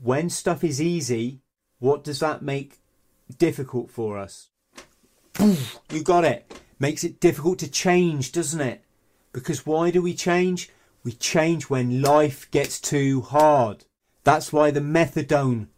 when 0.01 0.29
stuff 0.29 0.63
is 0.63 0.83
easy, 0.83 1.41
what 1.79 2.05
does 2.05 2.21
that 2.21 2.43
make 2.43 2.79
difficult 3.39 3.91
for 3.91 4.19
us? 4.19 4.49
You 5.39 6.03
got 6.05 6.25
it. 6.25 6.61
Makes 6.79 7.05
it 7.05 7.21
difficult 7.21 7.59
to 7.61 7.71
change, 7.71 8.33
doesn't 8.33 8.61
it? 8.61 8.85
Because 9.33 9.65
why 9.65 9.91
do 9.91 10.03
we 10.03 10.13
change? 10.13 10.69
We 11.03 11.13
change 11.13 11.71
when 11.71 12.03
life 12.03 12.51
gets 12.51 12.79
too 12.79 13.23
hard. 13.23 13.86
That's 14.27 14.53
why 14.53 14.73
the 14.73 14.81
methadone 14.81 15.69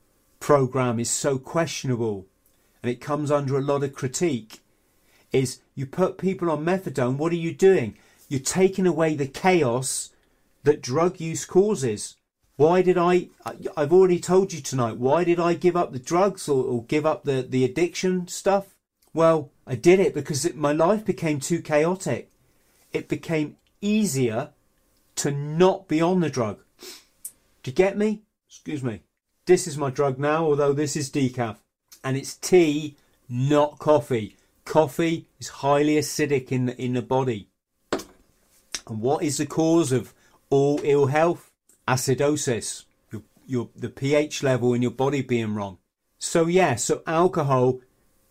program 0.41 0.99
is 0.99 1.11
so 1.11 1.37
questionable 1.37 2.25
and 2.83 2.91
it 2.91 2.99
comes 2.99 3.31
under 3.31 3.59
a 3.59 3.61
lot 3.61 3.85
of 3.85 3.93
critique 3.93 4.61
is 5.33 5.61
you 5.75 5.85
put 5.85 6.17
people 6.17 6.51
on 6.51 6.65
methadone, 6.65 7.19
what 7.19 7.31
are 7.33 7.37
you 7.37 7.53
doing? 7.53 7.99
You're 8.27 8.41
taking 8.41 8.87
away 8.87 9.15
the 9.15 9.27
chaos 9.27 10.15
that 10.63 10.81
drug 10.81 11.21
use 11.21 11.45
causes. 11.45 12.17
Why 12.57 12.81
did 12.81 12.97
I, 12.97 13.29
I've 13.77 13.93
already 13.93 14.19
told 14.19 14.55
you 14.55 14.63
tonight, 14.63 14.97
why 14.97 15.25
did 15.25 15.39
I 15.39 15.53
give 15.53 15.77
up 15.77 15.93
the 15.93 15.99
drugs 15.99 16.49
or, 16.49 16.65
or 16.65 16.85
give 16.85 17.05
up 17.05 17.25
the, 17.25 17.43
the 17.47 17.67
addiction 17.67 18.29
stuff? 18.29 18.75
Well, 19.13 19.51
I 19.67 19.75
did 19.75 20.01
it 20.01 20.15
because 20.15 20.47
it, 20.47 20.57
my 20.57 20.73
life 20.73 21.05
became 21.05 21.39
too 21.39 21.61
chaotic. 21.61 22.31
It 22.95 23.09
became 23.09 23.59
easier 23.83 24.53
to 25.17 25.31
not 25.31 25.87
be 25.87 26.01
on 26.01 26.21
the 26.21 26.31
drug. 26.31 26.61
Do 27.63 27.71
you 27.71 27.75
get 27.75 27.99
me? 27.99 28.23
Excuse 28.59 28.83
me. 28.83 29.03
This 29.47 29.68
is 29.68 29.79
my 29.79 29.88
drug 29.88 30.18
now, 30.18 30.44
although 30.44 30.73
this 30.73 30.97
is 30.97 31.11
decaf. 31.11 31.57
And 32.03 32.16
it's 32.16 32.35
tea, 32.35 32.97
not 33.29 33.79
coffee. 33.79 34.37
Coffee 34.64 35.27
is 35.38 35.49
highly 35.49 35.94
acidic 35.94 36.51
in 36.51 36.66
the, 36.66 36.83
in 36.83 36.94
the 36.94 37.03
body. 37.03 37.49
And 37.92 39.01
what 39.01 39.23
is 39.23 39.38
the 39.38 39.47
cause 39.47 39.92
of 39.92 40.12
all 40.51 40.81
ill 40.83 41.07
health? 41.07 41.51
Acidosis. 41.87 42.85
Your, 43.12 43.23
your, 43.47 43.68
the 43.77 43.88
pH 43.88 44.42
level 44.42 44.75
in 44.75 44.83
your 44.83 44.90
body 44.90 45.23
being 45.23 45.55
wrong. 45.55 45.79
So 46.18 46.47
yeah, 46.47 46.75
so 46.75 47.03
alcohol 47.07 47.81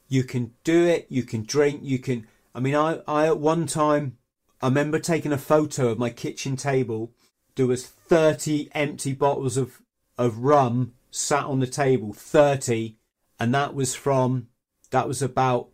You 0.09 0.23
can 0.23 0.53
do 0.63 0.85
it. 0.85 1.07
You 1.09 1.23
can 1.23 1.43
drink. 1.43 1.81
You 1.83 1.99
can. 1.99 2.27
I 2.53 2.59
mean, 2.59 2.75
I, 2.75 2.99
I 3.07 3.27
at 3.27 3.39
one 3.39 3.65
time, 3.65 4.17
I 4.61 4.67
remember 4.67 4.99
taking 4.99 5.31
a 5.31 5.37
photo 5.37 5.89
of 5.89 5.99
my 5.99 6.09
kitchen 6.09 6.55
table. 6.55 7.11
There 7.55 7.67
was 7.67 7.85
30 7.85 8.69
empty 8.73 9.13
bottles 9.13 9.57
of, 9.57 9.81
of 10.17 10.39
rum 10.39 10.93
sat 11.11 11.45
on 11.45 11.59
the 11.59 11.67
table, 11.67 12.13
30. 12.13 12.95
And 13.39 13.53
that 13.53 13.73
was 13.73 13.95
from, 13.95 14.47
that 14.91 15.07
was 15.07 15.21
about 15.21 15.69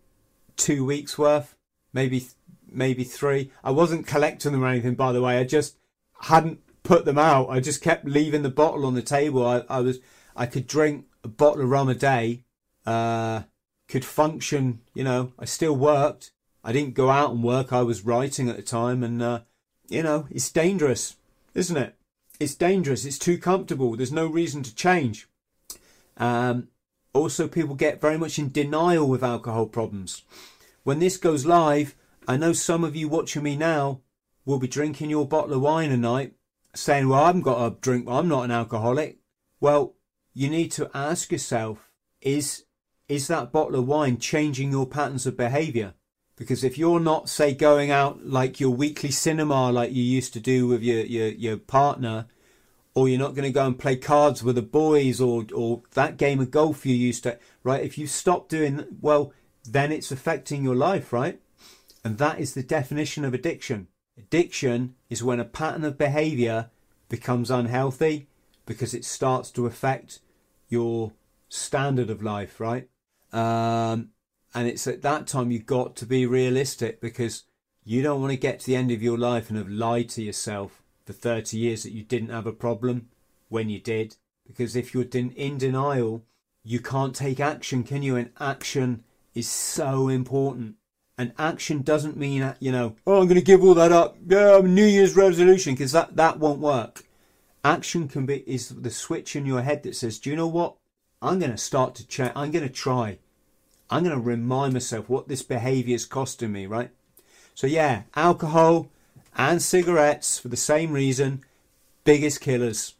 two 0.55 0.85
weeks 0.85 1.17
worth, 1.17 1.55
maybe, 1.93 2.25
maybe 2.69 3.03
three. 3.03 3.51
I 3.63 3.71
wasn't 3.71 4.07
collecting 4.07 4.51
them 4.51 4.63
or 4.63 4.67
anything, 4.67 4.95
by 4.95 5.11
the 5.11 5.21
way. 5.21 5.37
I 5.37 5.43
just 5.43 5.77
hadn't 6.21 6.59
put 6.83 7.05
them 7.05 7.17
out. 7.17 7.49
I 7.49 7.59
just 7.59 7.81
kept 7.81 8.05
leaving 8.05 8.43
the 8.43 8.49
bottle 8.49 8.85
on 8.85 8.93
the 8.93 9.01
table. 9.01 9.45
I, 9.45 9.63
I 9.69 9.79
was, 9.79 9.99
I 10.35 10.45
could 10.45 10.67
drink 10.67 11.05
a 11.23 11.27
bottle 11.27 11.63
of 11.63 11.69
rum 11.69 11.89
a 11.89 11.95
day, 11.95 12.43
uh, 12.85 13.43
could 13.87 14.03
function, 14.03 14.81
you 14.93 15.03
know, 15.03 15.31
I 15.39 15.45
still 15.45 15.75
worked. 15.75 16.31
I 16.63 16.71
didn't 16.71 16.95
go 16.95 17.09
out 17.09 17.31
and 17.31 17.43
work. 17.43 17.73
I 17.73 17.81
was 17.81 18.05
writing 18.05 18.49
at 18.49 18.55
the 18.55 18.61
time 18.61 19.03
and, 19.03 19.21
uh, 19.21 19.41
you 19.87 20.03
know, 20.03 20.27
it's 20.29 20.49
dangerous, 20.51 21.17
isn't 21.53 21.77
it? 21.77 21.95
It's 22.39 22.55
dangerous. 22.55 23.05
It's 23.05 23.19
too 23.19 23.37
comfortable. 23.37 23.95
There's 23.95 24.11
no 24.11 24.27
reason 24.27 24.63
to 24.63 24.75
change. 24.75 25.27
Um, 26.17 26.69
also, 27.13 27.47
people 27.47 27.75
get 27.75 28.01
very 28.01 28.17
much 28.17 28.39
in 28.39 28.51
denial 28.51 29.07
with 29.07 29.23
alcohol 29.23 29.67
problems. 29.67 30.23
When 30.83 30.99
this 30.99 31.17
goes 31.17 31.45
live, 31.45 31.95
I 32.27 32.37
know 32.37 32.53
some 32.53 32.83
of 32.83 32.95
you 32.95 33.07
watching 33.07 33.43
me 33.43 33.55
now 33.55 34.01
will 34.45 34.59
be 34.59 34.67
drinking 34.67 35.09
your 35.09 35.27
bottle 35.27 35.53
of 35.53 35.61
wine 35.61 35.91
a 35.91 35.97
night, 35.97 36.33
saying, 36.73 37.07
Well, 37.07 37.23
I 37.23 37.27
haven't 37.27 37.41
got 37.41 37.65
a 37.65 37.75
drink, 37.79 38.07
I'm 38.09 38.27
not 38.27 38.45
an 38.45 38.51
alcoholic. 38.51 39.19
Well, 39.59 39.95
you 40.33 40.49
need 40.49 40.71
to 40.73 40.89
ask 40.93 41.31
yourself, 41.31 41.91
is, 42.19 42.65
is 43.07 43.27
that 43.27 43.51
bottle 43.51 43.79
of 43.79 43.87
wine 43.87 44.17
changing 44.17 44.71
your 44.71 44.87
patterns 44.87 45.25
of 45.25 45.37
behaviour? 45.37 45.93
Because 46.35 46.63
if 46.63 46.77
you're 46.77 46.99
not, 46.99 47.29
say, 47.29 47.53
going 47.53 47.91
out 47.91 48.25
like 48.25 48.59
your 48.59 48.71
weekly 48.71 49.11
cinema 49.11 49.71
like 49.71 49.91
you 49.91 50.03
used 50.03 50.33
to 50.33 50.39
do 50.39 50.67
with 50.67 50.81
your, 50.81 51.01
your, 51.01 51.27
your 51.27 51.57
partner, 51.57 52.25
or 52.95 53.09
you're 53.09 53.19
not 53.19 53.35
going 53.35 53.43
to 53.43 53.51
go 53.51 53.65
and 53.65 53.79
play 53.79 53.95
cards 53.95 54.43
with 54.43 54.55
the 54.55 54.61
boys 54.61 55.19
or 55.19 55.45
or 55.53 55.81
that 55.93 56.17
game 56.17 56.39
of 56.39 56.51
golf 56.51 56.85
you 56.85 56.95
used 56.95 57.23
to 57.23 57.37
right 57.63 57.83
if 57.83 57.97
you 57.97 58.05
stop 58.05 58.47
doing 58.47 58.85
well 59.01 59.33
then 59.65 59.91
it's 59.91 60.11
affecting 60.11 60.63
your 60.63 60.75
life 60.75 61.13
right? 61.13 61.39
And 62.03 62.17
that 62.17 62.39
is 62.39 62.53
the 62.53 62.63
definition 62.63 63.23
of 63.23 63.33
addiction. 63.33 63.87
Addiction 64.17 64.95
is 65.09 65.23
when 65.23 65.39
a 65.39 65.45
pattern 65.45 65.85
of 65.85 65.97
behavior 65.97 66.69
becomes 67.07 67.49
unhealthy 67.49 68.27
because 68.65 68.93
it 68.93 69.05
starts 69.05 69.49
to 69.51 69.65
affect 69.65 70.19
your 70.67 71.13
standard 71.47 72.09
of 72.09 72.21
life 72.21 72.59
right? 72.59 72.89
Um, 73.31 74.09
and 74.53 74.67
it's 74.67 74.87
at 74.87 75.01
that 75.01 75.27
time 75.27 75.51
you've 75.51 75.65
got 75.65 75.95
to 75.97 76.05
be 76.05 76.25
realistic 76.25 77.01
because 77.01 77.43
you 77.83 78.01
don't 78.01 78.21
want 78.21 78.31
to 78.31 78.37
get 78.37 78.59
to 78.61 78.65
the 78.65 78.75
end 78.75 78.91
of 78.91 79.03
your 79.03 79.17
life 79.17 79.49
and 79.49 79.57
have 79.57 79.69
lied 79.69 80.09
to 80.09 80.21
yourself 80.21 80.81
for 81.05 81.13
30 81.13 81.57
years 81.57 81.83
that 81.83 81.91
you 81.91 82.03
didn't 82.03 82.29
have 82.29 82.47
a 82.47 82.53
problem 82.53 83.09
when 83.49 83.69
you 83.69 83.79
did. 83.79 84.15
Because 84.47 84.75
if 84.75 84.93
you're 84.93 85.05
in 85.13 85.57
denial, 85.57 86.23
you 86.63 86.79
can't 86.79 87.15
take 87.15 87.39
action, 87.39 87.83
can 87.83 88.03
you? 88.03 88.15
And 88.15 88.31
action 88.39 89.03
is 89.33 89.49
so 89.49 90.07
important. 90.07 90.75
And 91.17 91.33
action 91.37 91.81
doesn't 91.81 92.17
mean, 92.17 92.53
you 92.59 92.71
know, 92.71 92.95
oh, 93.05 93.21
I'm 93.21 93.27
going 93.27 93.35
to 93.35 93.41
give 93.41 93.63
all 93.63 93.75
that 93.75 93.91
up. 93.91 94.17
Yeah, 94.25 94.57
I'm 94.57 94.73
New 94.73 94.85
Year's 94.85 95.15
resolution, 95.15 95.73
because 95.73 95.91
that, 95.91 96.15
that 96.15 96.39
won't 96.39 96.59
work. 96.59 97.03
Action 97.63 98.07
can 98.07 98.25
be, 98.25 98.43
is 98.47 98.69
the 98.69 98.89
switch 98.89 99.35
in 99.35 99.45
your 99.45 99.61
head 99.61 99.83
that 99.83 99.95
says, 99.95 100.19
do 100.19 100.29
you 100.29 100.35
know 100.35 100.47
what? 100.47 100.75
I'm 101.21 101.39
going 101.39 101.51
to 101.51 101.57
start 101.57 101.95
to 101.95 102.07
change. 102.07 102.33
I'm 102.35 102.51
going 102.51 102.67
to 102.67 102.73
try. 102.73 103.19
I'm 103.89 104.03
going 104.03 104.15
to 104.15 104.21
remind 104.21 104.73
myself 104.73 105.09
what 105.09 105.27
this 105.27 105.43
behavior 105.43 105.95
is 105.95 106.05
costing 106.05 106.51
me, 106.51 106.65
right? 106.65 106.91
So 107.55 107.67
yeah, 107.67 108.03
alcohol, 108.15 108.89
and 109.35 109.61
cigarettes 109.61 110.39
for 110.39 110.47
the 110.47 110.57
same 110.57 110.91
reason. 110.91 111.43
Biggest 112.03 112.41
killers. 112.41 112.95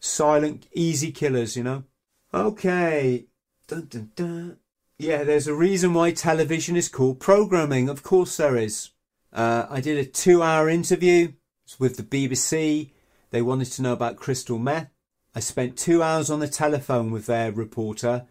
Silent, 0.00 0.66
easy 0.74 1.12
killers, 1.12 1.56
you 1.56 1.64
know. 1.64 1.84
Okay. 2.32 3.26
Dun, 3.66 3.86
dun, 3.86 4.10
dun. 4.14 4.56
Yeah, 4.98 5.24
there's 5.24 5.46
a 5.46 5.54
reason 5.54 5.94
why 5.94 6.12
television 6.12 6.76
is 6.76 6.88
called 6.88 7.20
programming. 7.20 7.88
Of 7.88 8.02
course 8.02 8.36
there 8.36 8.56
is. 8.56 8.90
Uh, 9.32 9.66
I 9.68 9.80
did 9.80 9.98
a 9.98 10.04
two 10.04 10.42
hour 10.42 10.68
interview 10.68 11.32
with 11.78 11.96
the 11.96 12.02
BBC. 12.02 12.90
They 13.30 13.42
wanted 13.42 13.70
to 13.72 13.82
know 13.82 13.92
about 13.92 14.16
crystal 14.16 14.58
meth. 14.58 14.88
I 15.34 15.40
spent 15.40 15.76
two 15.76 16.02
hours 16.02 16.30
on 16.30 16.40
the 16.40 16.48
telephone 16.48 17.10
with 17.10 17.26
their 17.26 17.52
reporter 17.52 18.24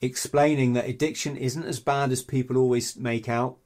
explaining 0.00 0.72
that 0.74 0.88
addiction 0.88 1.36
isn't 1.36 1.64
as 1.64 1.80
bad 1.80 2.12
as 2.12 2.22
people 2.22 2.56
always 2.56 2.96
make 2.96 3.28
out. 3.28 3.56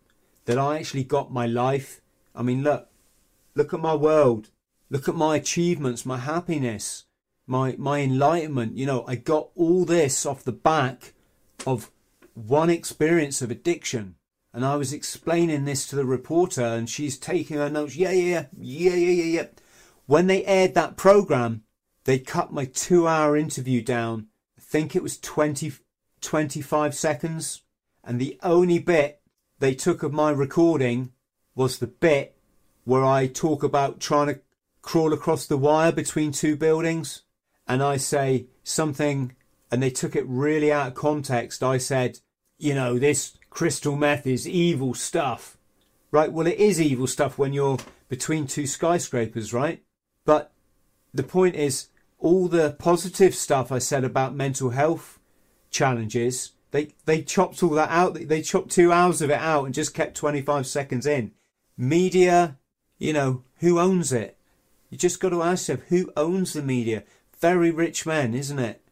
That 0.47 0.59
I 0.59 0.79
actually 0.79 1.05
got 1.05 1.33
my 1.33 1.47
life. 1.47 2.01
I 2.35 2.43
mean, 2.43 2.63
look, 2.63 2.91
Look 3.55 3.75
at 3.75 3.81
my 3.81 3.95
world. 3.95 4.51
Look 4.91 5.09
at 5.09 5.15
my 5.15 5.37
achievements, 5.37 6.07
my 6.07 6.19
happiness, 6.19 7.05
my, 7.47 7.75
my 7.79 8.01
enlightenment. 8.01 8.77
You 8.77 8.87
know, 8.87 9.05
I 9.07 9.17
got 9.17 9.51
all 9.55 9.85
this 9.85 10.25
off 10.25 10.45
the 10.45 10.53
back 10.53 11.15
of 11.67 11.91
one 12.35 12.71
experience 12.71 13.43
of 13.43 13.51
addiction. 13.51 14.17
And 14.53 14.65
I 14.65 14.77
was 14.77 14.93
explaining 14.93 15.65
this 15.65 15.87
to 15.89 15.97
the 15.97 16.05
reporter 16.05 16.65
and 16.65 16.89
she's 16.89 17.19
taking 17.19 17.57
her 17.57 17.71
notes. 17.71 17.97
Yeah, 17.97 18.11
yeah, 18.11 18.47
yeah, 18.59 18.95
yeah, 18.95 19.13
yeah, 19.13 19.25
yeah. 19.25 19.47
When 20.07 20.27
they 20.27 20.45
aired 20.45 20.75
that 20.75 20.97
program, 20.97 21.63
they 22.05 22.19
cut 22.19 22.53
my 22.53 22.65
two 22.65 23.07
hour 23.07 23.37
interview 23.37 23.83
down. 23.83 24.27
I 24.59 24.61
think 24.61 24.97
it 24.97 25.03
was 25.03 25.19
20, 25.19 25.73
25 26.21 26.95
seconds. 26.95 27.63
And 28.05 28.21
the 28.21 28.39
only 28.43 28.79
bit 28.79 29.21
they 29.59 29.75
took 29.75 30.03
of 30.03 30.13
my 30.13 30.31
recording 30.31 31.13
was 31.55 31.79
the 31.79 31.87
bit 31.87 32.37
where 32.85 33.05
I 33.05 33.27
talk 33.27 33.63
about 33.63 34.01
trying 34.01 34.29
to 34.29 34.41
crawl 34.83 35.13
across 35.13 35.47
the 35.47 35.59
wire 35.59 35.93
between 35.93 36.33
two 36.33 36.57
buildings 36.57 37.23
and 37.67 37.83
I 37.83 37.99
say 37.99 38.47
something 38.65 39.37
and 39.71 39.83
they 39.83 39.91
took 39.91 40.17
it 40.17 40.25
really 40.27 40.73
out 40.73 40.89
of 40.89 40.95
context. 40.95 41.63
I 41.63 41.79
said, 41.79 42.19
you 42.59 42.75
know, 42.75 42.99
this 42.99 43.37
crystal 43.51 43.97
meth 43.97 44.27
is 44.27 44.49
evil 44.49 44.95
stuff. 44.95 45.57
Right? 46.11 46.33
Well, 46.33 46.49
it 46.49 46.59
is 46.59 46.81
evil 46.81 47.07
stuff 47.07 47.39
when 47.39 47.53
you're 47.53 47.79
between 48.09 48.49
two 48.49 48.67
skyscrapers, 48.67 49.55
right? 49.55 49.85
But 50.25 50.53
the 51.15 51.23
point 51.23 51.55
is, 51.55 51.89
all 52.19 52.49
the 52.49 52.77
positive 52.79 53.35
stuff 53.35 53.71
I 53.71 53.79
said 53.79 54.03
about 54.03 54.35
mental 54.35 54.71
health 54.71 55.20
challenges, 55.71 56.53
they, 56.71 56.95
they 57.05 57.23
chopped 57.23 57.63
all 57.63 57.71
that 57.71 57.91
out. 57.91 58.15
They 58.15 58.43
chopped 58.43 58.71
two 58.71 58.93
hours 58.93 59.23
of 59.23 59.31
it 59.31 59.41
out 59.41 59.65
and 59.65 59.75
just 59.75 59.95
kept 59.95 60.17
25 60.17 60.67
seconds 60.67 61.07
in. 61.07 61.33
Media 61.77 62.59
you 63.01 63.15
know, 63.15 63.43
who 63.57 63.81
owns 63.81 64.13
it? 64.13 64.37
You 64.91 64.99
just 64.99 65.19
got 65.19 65.31
to 65.31 65.43
ask 65.43 65.69
yourself, 65.69 65.89
who 65.89 66.13
owns 66.17 66.53
the 66.53 66.63
media? 66.63 67.03
Very 67.41 67.71
rich 67.71 68.07
men, 68.07 68.35
isn't 68.35 68.59
it? 68.59 68.83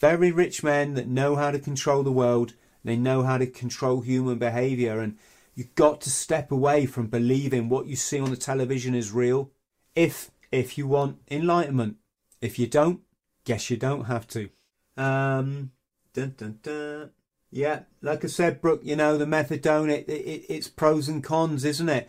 Very 0.00 0.32
rich 0.32 0.64
men 0.64 0.94
that 0.94 1.06
know 1.06 1.36
how 1.36 1.52
to 1.52 1.58
control 1.58 2.02
the 2.02 2.10
world. 2.10 2.54
They 2.82 2.96
know 2.96 3.22
how 3.22 3.38
to 3.38 3.46
control 3.46 4.00
human 4.00 4.38
behaviour. 4.38 4.98
And 5.00 5.18
you've 5.54 5.74
got 5.74 6.00
to 6.00 6.10
step 6.10 6.50
away 6.50 6.86
from 6.86 7.06
believing 7.08 7.68
what 7.68 7.86
you 7.86 7.94
see 7.94 8.18
on 8.18 8.30
the 8.30 8.36
television 8.36 8.94
is 8.94 9.12
real. 9.12 9.50
If 9.94 10.30
if 10.50 10.76
you 10.76 10.86
want 10.86 11.18
enlightenment. 11.30 11.96
If 12.40 12.58
you 12.58 12.66
don't, 12.66 13.00
guess 13.44 13.70
you 13.70 13.76
don't 13.76 14.04
have 14.04 14.26
to. 14.28 14.48
Um, 14.96 15.70
dun, 16.14 16.34
dun, 16.36 16.58
dun. 16.62 17.10
Yeah, 17.50 17.80
like 18.00 18.24
I 18.24 18.28
said, 18.28 18.62
Brooke, 18.62 18.80
you 18.82 18.96
know, 18.96 19.18
the 19.18 19.26
methadone, 19.26 19.90
it, 19.90 20.08
it, 20.08 20.46
it's 20.48 20.68
pros 20.68 21.08
and 21.08 21.22
cons, 21.22 21.64
isn't 21.64 21.88
it? 21.88 22.08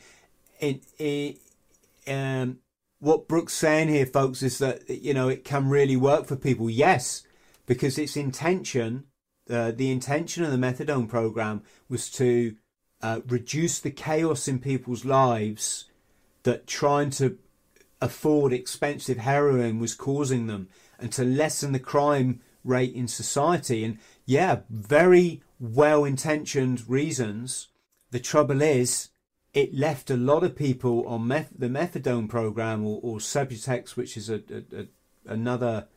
it, 0.63 0.83
it 0.97 1.39
um, 2.07 2.59
what 2.99 3.27
Brooke's 3.27 3.53
saying 3.53 3.89
here, 3.89 4.05
folks, 4.05 4.41
is 4.41 4.57
that 4.59 4.89
you 4.89 5.13
know 5.13 5.27
it 5.29 5.43
can 5.43 5.69
really 5.69 5.97
work 5.97 6.25
for 6.25 6.35
people. 6.35 6.69
Yes, 6.69 7.23
because 7.65 7.97
its 7.97 8.15
intention, 8.15 9.05
uh, 9.49 9.71
the 9.71 9.91
intention 9.91 10.43
of 10.43 10.51
the 10.51 10.57
methadone 10.57 11.09
program 11.09 11.63
was 11.89 12.09
to 12.11 12.55
uh, 13.01 13.21
reduce 13.27 13.79
the 13.79 13.91
chaos 13.91 14.47
in 14.47 14.59
people's 14.59 15.05
lives 15.05 15.85
that 16.43 16.67
trying 16.67 17.09
to 17.09 17.37
afford 18.01 18.51
expensive 18.51 19.17
heroin 19.17 19.79
was 19.79 19.95
causing 19.95 20.47
them, 20.47 20.69
and 20.99 21.11
to 21.11 21.23
lessen 21.23 21.71
the 21.73 21.79
crime 21.79 22.41
rate 22.63 22.93
in 22.93 23.07
society. 23.07 23.83
And 23.83 23.97
yeah, 24.25 24.61
very 24.69 25.41
well 25.59 26.05
intentioned 26.05 26.87
reasons. 26.89 27.69
The 28.11 28.19
trouble 28.19 28.61
is 28.61 29.09
it 29.53 29.73
left 29.73 30.09
a 30.09 30.17
lot 30.17 30.43
of 30.43 30.55
people 30.55 31.05
on 31.07 31.27
meth- 31.27 31.53
the 31.57 31.67
methadone 31.67 32.27
program 32.27 32.85
or, 32.85 32.99
or 33.03 33.17
Subutex, 33.17 33.95
which 33.95 34.17
is 34.17 34.29
a, 34.29 34.41
a, 34.49 34.81
a 34.81 34.85
another. 35.25 35.87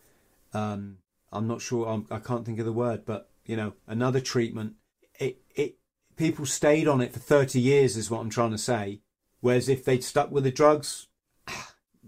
Um, 0.53 0.99
I'm 1.33 1.47
not 1.47 1.61
sure. 1.61 1.87
I'm, 1.89 2.07
I 2.11 2.19
can 2.19 2.37
not 2.37 2.45
think 2.45 2.59
of 2.59 2.67
the 2.67 2.73
word, 2.73 3.05
but 3.07 3.31
you 3.47 3.57
know, 3.57 3.75
another 3.87 4.21
treatment. 4.21 4.75
It 5.19 5.41
it 5.55 5.79
people 6.17 6.47
stayed 6.47 6.89
on 6.89 7.01
it 7.01 7.13
for 7.13 7.19
30 7.19 7.61
years, 7.61 7.97
is 7.97 8.11
what 8.11 8.21
I'm 8.21 8.31
trying 8.31 8.53
to 8.53 8.59
say. 8.59 9.01
Whereas 9.41 9.69
if 9.69 9.85
they'd 9.85 10.05
stuck 10.05 10.31
with 10.31 10.45
the 10.45 10.51
drugs, 10.51 11.09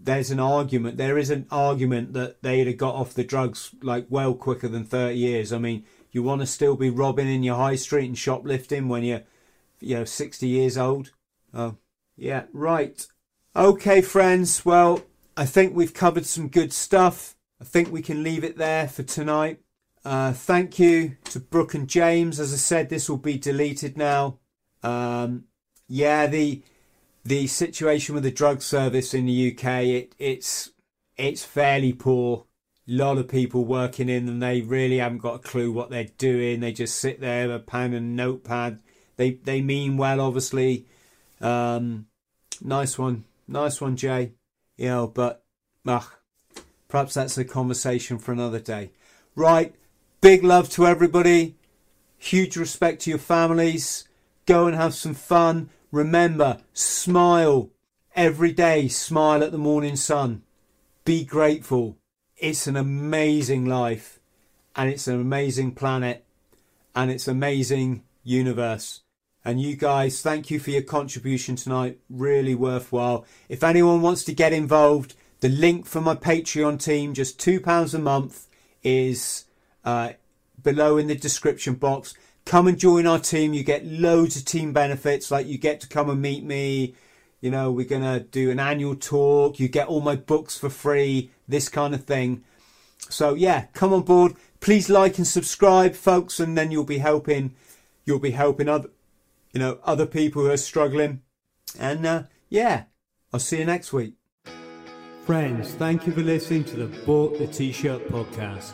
there's 0.01 0.31
an 0.31 0.39
argument. 0.39 0.97
There 0.97 1.17
is 1.17 1.29
an 1.29 1.45
argument 1.51 2.13
that 2.13 2.41
they'd 2.41 2.67
have 2.67 2.77
got 2.77 2.95
off 2.95 3.13
the 3.13 3.23
drugs 3.23 3.75
like 3.81 4.05
well 4.09 4.33
quicker 4.33 4.67
than 4.67 4.85
30 4.85 5.15
years. 5.15 5.51
I 5.51 5.57
mean, 5.57 5.85
you 6.11 6.23
want 6.23 6.41
to 6.41 6.47
still 6.47 6.75
be 6.75 6.89
robbing 6.89 7.27
in 7.27 7.43
your 7.43 7.57
high 7.57 7.75
street 7.75 8.07
and 8.07 8.17
shoplifting 8.17 8.87
when 8.87 9.03
you're, 9.03 9.23
you 9.79 9.95
know, 9.95 10.05
60 10.05 10.47
years 10.47 10.77
old. 10.77 11.11
Oh, 11.53 11.75
yeah, 12.15 12.43
right. 12.53 13.05
Okay, 13.55 14.01
friends. 14.01 14.65
Well, 14.65 15.01
I 15.35 15.45
think 15.45 15.75
we've 15.75 15.93
covered 15.93 16.25
some 16.25 16.47
good 16.47 16.73
stuff. 16.73 17.35
I 17.61 17.65
think 17.65 17.91
we 17.91 18.01
can 18.01 18.23
leave 18.23 18.43
it 18.43 18.57
there 18.57 18.87
for 18.87 19.03
tonight. 19.03 19.59
Uh, 20.05 20.31
thank 20.31 20.79
you 20.79 21.17
to 21.25 21.39
Brooke 21.39 21.73
and 21.73 21.87
James. 21.87 22.39
As 22.39 22.53
I 22.53 22.57
said, 22.57 22.89
this 22.89 23.09
will 23.09 23.17
be 23.17 23.37
deleted 23.37 23.97
now. 23.97 24.39
Um, 24.81 25.45
yeah, 25.87 26.27
the 26.27 26.61
the 27.29 27.45
situation 27.45 28.15
with 28.15 28.23
the 28.23 28.31
drug 28.31 28.59
service 28.61 29.13
in 29.13 29.27
the 29.27 29.51
UK, 29.51 29.65
it, 29.83 30.15
it's 30.17 30.71
it's 31.15 31.45
fairly 31.45 31.93
poor. 31.93 32.45
A 32.87 32.91
lot 32.91 33.19
of 33.19 33.27
people 33.27 33.65
working 33.65 34.09
in 34.09 34.25
them, 34.25 34.39
they 34.39 34.61
really 34.61 34.97
haven't 34.97 35.19
got 35.19 35.35
a 35.35 35.39
clue 35.39 35.71
what 35.71 35.91
they're 35.91 36.09
doing. 36.17 36.59
They 36.59 36.71
just 36.71 36.97
sit 36.97 37.21
there 37.21 37.47
with 37.47 37.55
a 37.55 37.59
pen 37.59 37.93
and 37.93 38.15
notepad. 38.15 38.79
They 39.17 39.31
they 39.31 39.61
mean 39.61 39.95
well, 39.95 40.19
obviously. 40.19 40.87
Um, 41.39 42.07
nice 42.61 42.97
one, 42.97 43.25
nice 43.47 43.79
one, 43.79 43.95
Jay. 43.95 44.31
You 44.75 44.87
know, 44.87 45.07
but 45.07 45.43
ugh, 45.85 46.07
perhaps 46.87 47.13
that's 47.13 47.37
a 47.37 47.45
conversation 47.45 48.17
for 48.17 48.31
another 48.31 48.59
day. 48.59 48.89
Right, 49.35 49.75
big 50.19 50.43
love 50.43 50.67
to 50.71 50.87
everybody. 50.87 51.57
Huge 52.17 52.57
respect 52.57 53.03
to 53.03 53.11
your 53.11 53.19
families. 53.19 54.07
Go 54.47 54.65
and 54.65 54.75
have 54.75 54.95
some 54.95 55.13
fun. 55.13 55.69
Remember, 55.91 56.59
smile 56.73 57.71
every 58.15 58.51
day. 58.51 58.87
Smile 58.87 59.43
at 59.43 59.51
the 59.51 59.57
morning 59.57 59.95
sun. 59.95 60.43
Be 61.03 61.25
grateful. 61.25 61.97
It's 62.37 62.67
an 62.67 62.77
amazing 62.77 63.65
life, 63.65 64.19
and 64.75 64.89
it's 64.89 65.07
an 65.07 65.19
amazing 65.19 65.73
planet, 65.73 66.23
and 66.95 67.11
it's 67.11 67.27
amazing 67.27 68.03
universe. 68.23 69.01
And 69.43 69.59
you 69.59 69.75
guys, 69.75 70.21
thank 70.21 70.51
you 70.51 70.59
for 70.59 70.69
your 70.69 70.81
contribution 70.83 71.55
tonight. 71.55 71.99
Really 72.09 72.55
worthwhile. 72.55 73.25
If 73.47 73.63
anyone 73.63 74.01
wants 74.01 74.23
to 74.25 74.33
get 74.33 74.53
involved, 74.53 75.15
the 75.39 75.49
link 75.49 75.85
for 75.85 76.01
my 76.01 76.15
Patreon 76.15 76.81
team, 76.83 77.13
just 77.13 77.39
£2 77.39 77.93
a 77.93 77.99
month, 77.99 78.47
is 78.83 79.45
uh, 79.83 80.13
below 80.61 80.97
in 80.97 81.07
the 81.07 81.15
description 81.15 81.75
box. 81.75 82.13
Come 82.49 82.65
and 82.65 82.79
join 82.79 83.05
our 83.05 83.19
team. 83.19 83.53
You 83.53 83.63
get 83.63 83.85
loads 83.85 84.35
of 84.35 84.43
team 84.43 84.73
benefits, 84.73 85.29
like 85.29 85.45
you 85.45 85.59
get 85.59 85.81
to 85.81 85.87
come 85.87 86.09
and 86.09 86.19
meet 86.19 86.43
me. 86.43 86.95
You 87.41 87.51
know, 87.51 87.71
we're 87.71 87.85
going 87.85 88.01
to 88.01 88.21
do 88.21 88.49
an 88.49 88.59
annual 88.59 88.95
talk. 88.95 89.59
You 89.59 89.67
get 89.67 89.87
all 89.87 90.01
my 90.01 90.15
books 90.15 90.57
for 90.57 90.71
free, 90.71 91.29
this 91.47 91.69
kind 91.69 91.93
of 91.93 92.05
thing. 92.05 92.43
So, 93.07 93.35
yeah, 93.35 93.67
come 93.73 93.93
on 93.93 94.01
board. 94.01 94.33
Please 94.61 94.89
like 94.89 95.19
and 95.19 95.27
subscribe, 95.27 95.93
folks, 95.93 96.39
and 96.39 96.57
then 96.57 96.71
you'll 96.71 96.85
be 96.85 96.97
helping. 96.97 97.53
You'll 98.03 98.17
be 98.17 98.31
helping 98.31 98.67
other 98.67 98.89
you 99.53 99.59
know, 99.59 99.77
other 99.83 100.07
people 100.07 100.41
who 100.43 100.49
are 100.49 100.57
struggling. 100.57 101.21
And 101.77 102.03
uh, 102.03 102.23
yeah, 102.49 102.85
I'll 103.31 103.39
see 103.39 103.59
you 103.59 103.65
next 103.65 103.93
week. 103.93 104.15
Friends, 105.25 105.73
thank 105.75 106.07
you 106.07 106.13
for 106.13 106.21
listening 106.21 106.63
to 106.65 106.77
the 106.77 106.87
Bought 107.05 107.37
the 107.37 107.45
T-Shirt 107.45 108.07
podcast. 108.09 108.73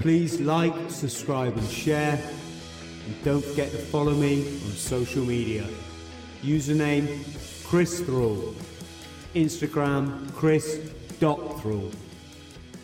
Please 0.00 0.38
like, 0.38 0.74
subscribe 0.90 1.56
and 1.56 1.68
share. 1.68 2.22
And 3.10 3.24
don't 3.24 3.44
forget 3.44 3.72
to 3.72 3.76
follow 3.76 4.12
me 4.12 4.42
on 4.42 4.70
social 4.70 5.24
media. 5.24 5.66
Username 6.44 7.08
Chris 7.64 7.98
Thrall. 8.00 8.54
Instagram 9.34 10.32
Chris.Thrall. 10.34 11.92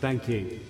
Thank 0.00 0.28
you. 0.28 0.65